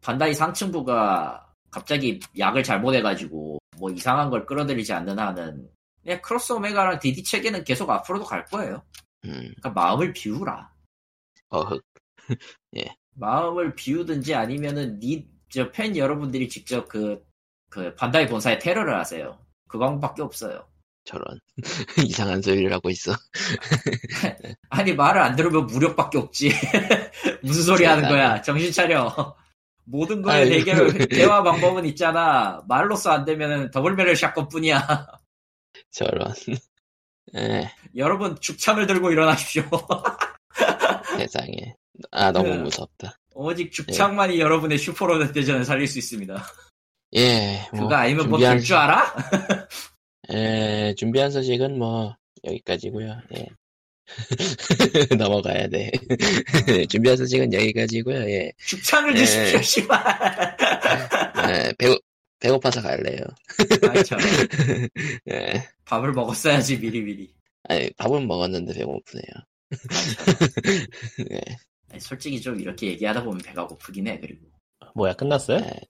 [0.00, 5.68] 반다이 상층부가 갑자기 약을 잘못해가지고 뭐 이상한 걸 끌어들이지 않는 한은
[6.02, 8.82] 그냥 크로스 오메가랑 DD 체계는 계속 앞으로도 갈 거예요.
[9.26, 10.72] 음, 그러니까 마음을 비우라.
[11.48, 11.84] 어흑.
[13.14, 17.24] 마음을 비우든지 아니면은 니저팬 여러분들이 직접 그,
[17.70, 19.38] 그 반다이 본사에 테러를 하세요.
[19.68, 20.66] 그 방법밖에 없어요.
[21.04, 21.38] 저런.
[22.04, 23.12] 이상한 소리를 하고 있어.
[24.70, 26.52] 아니 말을 안 들으면 무력밖에 없지.
[27.42, 28.42] 무슨 소리 하는 거야?
[28.42, 29.36] 정신 차려.
[29.84, 30.64] 모든 거에 아이고.
[30.64, 32.62] 대결 대화 방법은 있잖아.
[32.68, 35.06] 말로써 안 되면은 double barrel shotgun뿐이야.
[35.92, 36.34] 저런.
[37.34, 39.64] 에, 여러분 죽창을 들고 일어나십시오.
[41.18, 41.74] 세상에.
[42.10, 43.16] 아, 너무 그- 무섭다.
[43.34, 46.42] 오직 죽창만이 여러분의 슈퍼로봇 대전을 살릴 수 있습니다.
[47.16, 49.14] 예, 뭐, 그거 아니면 뭐 준비한, 될줄 알아?
[50.30, 53.46] 에, 준비한 소식은 뭐, 여기까지고요 예.
[55.16, 55.90] 넘어가야 돼.
[56.88, 58.52] 준비한 소식은 여기까지고요 예.
[58.66, 59.20] 죽창을 예.
[59.20, 60.56] 드십시오, 씨발.
[61.48, 61.96] 에, 배고,
[62.40, 63.20] 배고파서 갈래요.
[63.88, 64.18] 아이, 참.
[65.30, 65.68] 예.
[65.84, 67.34] 밥을 먹었어야지 미리 미리.
[67.64, 69.26] 아니, 밥은 먹었는데 배고프네요.
[71.32, 71.40] 예.
[71.90, 74.20] 아니, 솔직히 좀 이렇게 얘기하다 보면 배가 고프긴 해.
[74.20, 74.46] 그리고
[74.94, 75.58] 뭐야 끝났어요?
[75.58, 75.80] 에,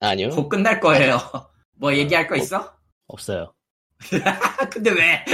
[0.00, 0.30] 아니요.
[0.30, 1.18] 곧 끝날 거예요.
[1.76, 2.76] 뭐 얘기할 거 있어?
[3.06, 3.54] 없어요.
[4.70, 5.24] 근데 왜?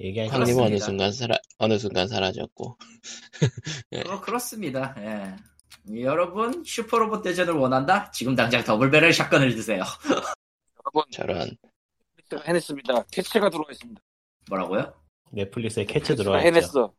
[0.00, 0.78] 얘기하기 형님 어느.
[0.78, 2.78] 순간 사라, 어느 순간 사라졌고.
[4.06, 4.94] 어, 그렇습니다.
[4.98, 5.36] 예.
[6.02, 8.10] 여러분 슈퍼로봇 대전을 원한다?
[8.10, 9.82] 지금 당장 더블배럴 샷건을 드세요.
[10.84, 11.56] 여러분 저런.
[12.28, 13.04] 제가 해냈습니다.
[13.10, 14.00] 캐치가 들어와 있습니다.
[14.48, 14.92] 뭐라고요?
[15.32, 16.46] 넷플릭스에 캐치 들어와 있죠.
[16.46, 16.94] 해냈어.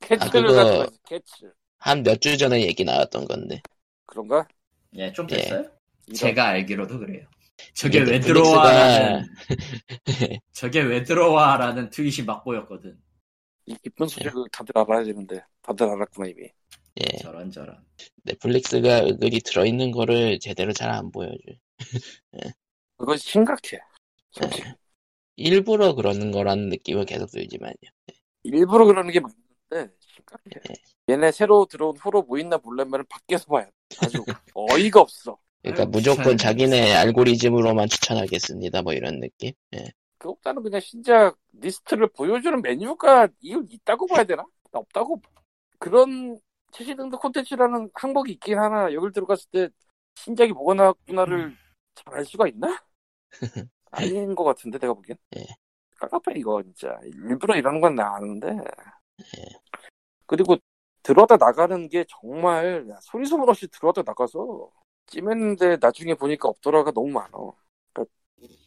[0.00, 0.86] 캐치를 아, 있어.
[1.08, 1.46] 캐치.
[1.78, 3.62] 한 몇 주 전에 얘기 나왔던 건데.
[4.06, 4.46] 그런가?
[4.94, 5.60] 예, 좀 됐어요?
[6.06, 6.14] 이런.
[6.14, 7.26] 제가 알기로도 그래요.
[7.74, 9.26] 저게 왜 들어와라는
[10.52, 12.98] 저게 왜 들어와라는 트윗이 막 보였거든.
[13.66, 16.48] 이- 이쁜 소식을 다들 알아야 되는데 다들 알았구나 이미.
[17.00, 17.18] 예.
[17.18, 17.82] 저런 저런.
[18.26, 21.36] 넷플릭스가 은근히 들어있는 거를 제대로 잘 안 보여줘.
[22.96, 23.78] 그건 심각해.
[24.30, 24.68] 솔직히.
[24.68, 24.74] 예.
[25.36, 27.74] 일부러 그러는 거라는 느낌은 계속 들지만요.
[28.42, 30.60] 일부러 그러는 게 맞는데 심각해.
[30.70, 31.12] 예.
[31.12, 33.72] 얘네 새로 들어온 후로 뭐 있나 보려면 밖에서 봐야 돼.
[33.98, 34.24] 아주
[34.54, 35.38] 어이가 없어.
[35.62, 36.36] 그러니까 무조건.
[36.36, 38.82] 자기네 알고리즘으로만 추천하겠습니다.
[38.82, 39.52] 뭐 이런 느낌.
[39.74, 39.84] 예.
[40.18, 44.44] 그것보다는 그냥 신작 리스트를 보여주는 메뉴가 이유 있다고 봐야 되나?
[44.72, 45.20] 나 없다고
[45.78, 46.38] 그런
[46.76, 48.92] 최신등급 콘텐츠라는 항목이 있긴 하나.
[48.92, 49.68] 여길 들어갔을 때
[50.16, 51.56] 신작이 뭐가 나왔구나를
[51.94, 52.78] 잘알 수가 있나?
[53.90, 55.16] 아닌 것 같은데 내가 보기엔.
[55.36, 55.46] 예.
[55.98, 56.98] 깝깝해 이거 진짜.
[57.02, 58.58] 일부러 이러는 건나 아는데.
[60.26, 60.58] 그리고
[61.02, 64.70] 들어다 나가는 게 정말 야, 소리 소문 없이 들어다 나가서
[65.06, 67.30] 찜했는데 나중에 보니까 없더라가 너무 많아.
[67.94, 68.14] 그러니까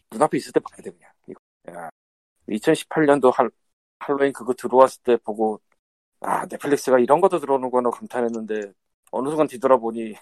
[0.09, 1.11] 눈앞에 있을 때 봐야 돼 그냥.
[1.27, 1.39] 이거.
[1.69, 1.91] 야,
[2.47, 3.51] 2018년도 할,
[3.99, 5.61] 할로윈 그거 들어왔을 때 보고
[6.21, 8.73] 아 넷플릭스가 이런 것도 들어오는구나 감탄했는데
[9.11, 10.15] 어느 순간 뒤돌아보니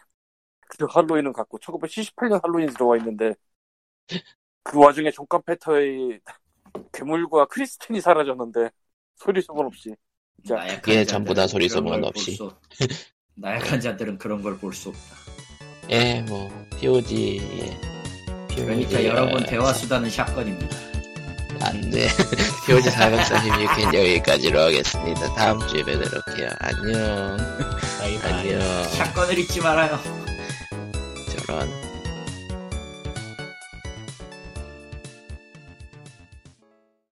[0.70, 3.34] 그 할로윈은 갖고 1978년 할로윈 들어와 있는데
[4.64, 6.20] 그 와중에 존 카펜터의
[6.94, 8.70] 괴물과 크리스틴이 사라졌는데
[9.16, 9.96] 소리 소문 없이
[10.82, 12.38] 그게 전부 다 자들은 소리 그런 소문 걸 없이.
[12.38, 12.56] 볼 수-
[13.36, 15.16] 나약한 자들은 그런 걸 볼 수 없다.
[15.90, 17.38] 예, 뭐 POG.
[17.38, 17.80] 예.
[18.56, 20.76] 그러니까 POG, 여러분 어, 대화 수단은 shotgun입니다.
[21.62, 22.08] 안 돼.
[22.68, 25.34] POG 446회 여기까지로 하겠습니다.
[25.36, 26.50] 다음 주에 뵙도록 해요.
[26.60, 27.38] 안녕.
[28.00, 28.54] 바이바이.
[28.54, 28.84] 안녕.
[28.90, 30.00] 샷건을 잊지 말아요.
[31.38, 31.87] 저런.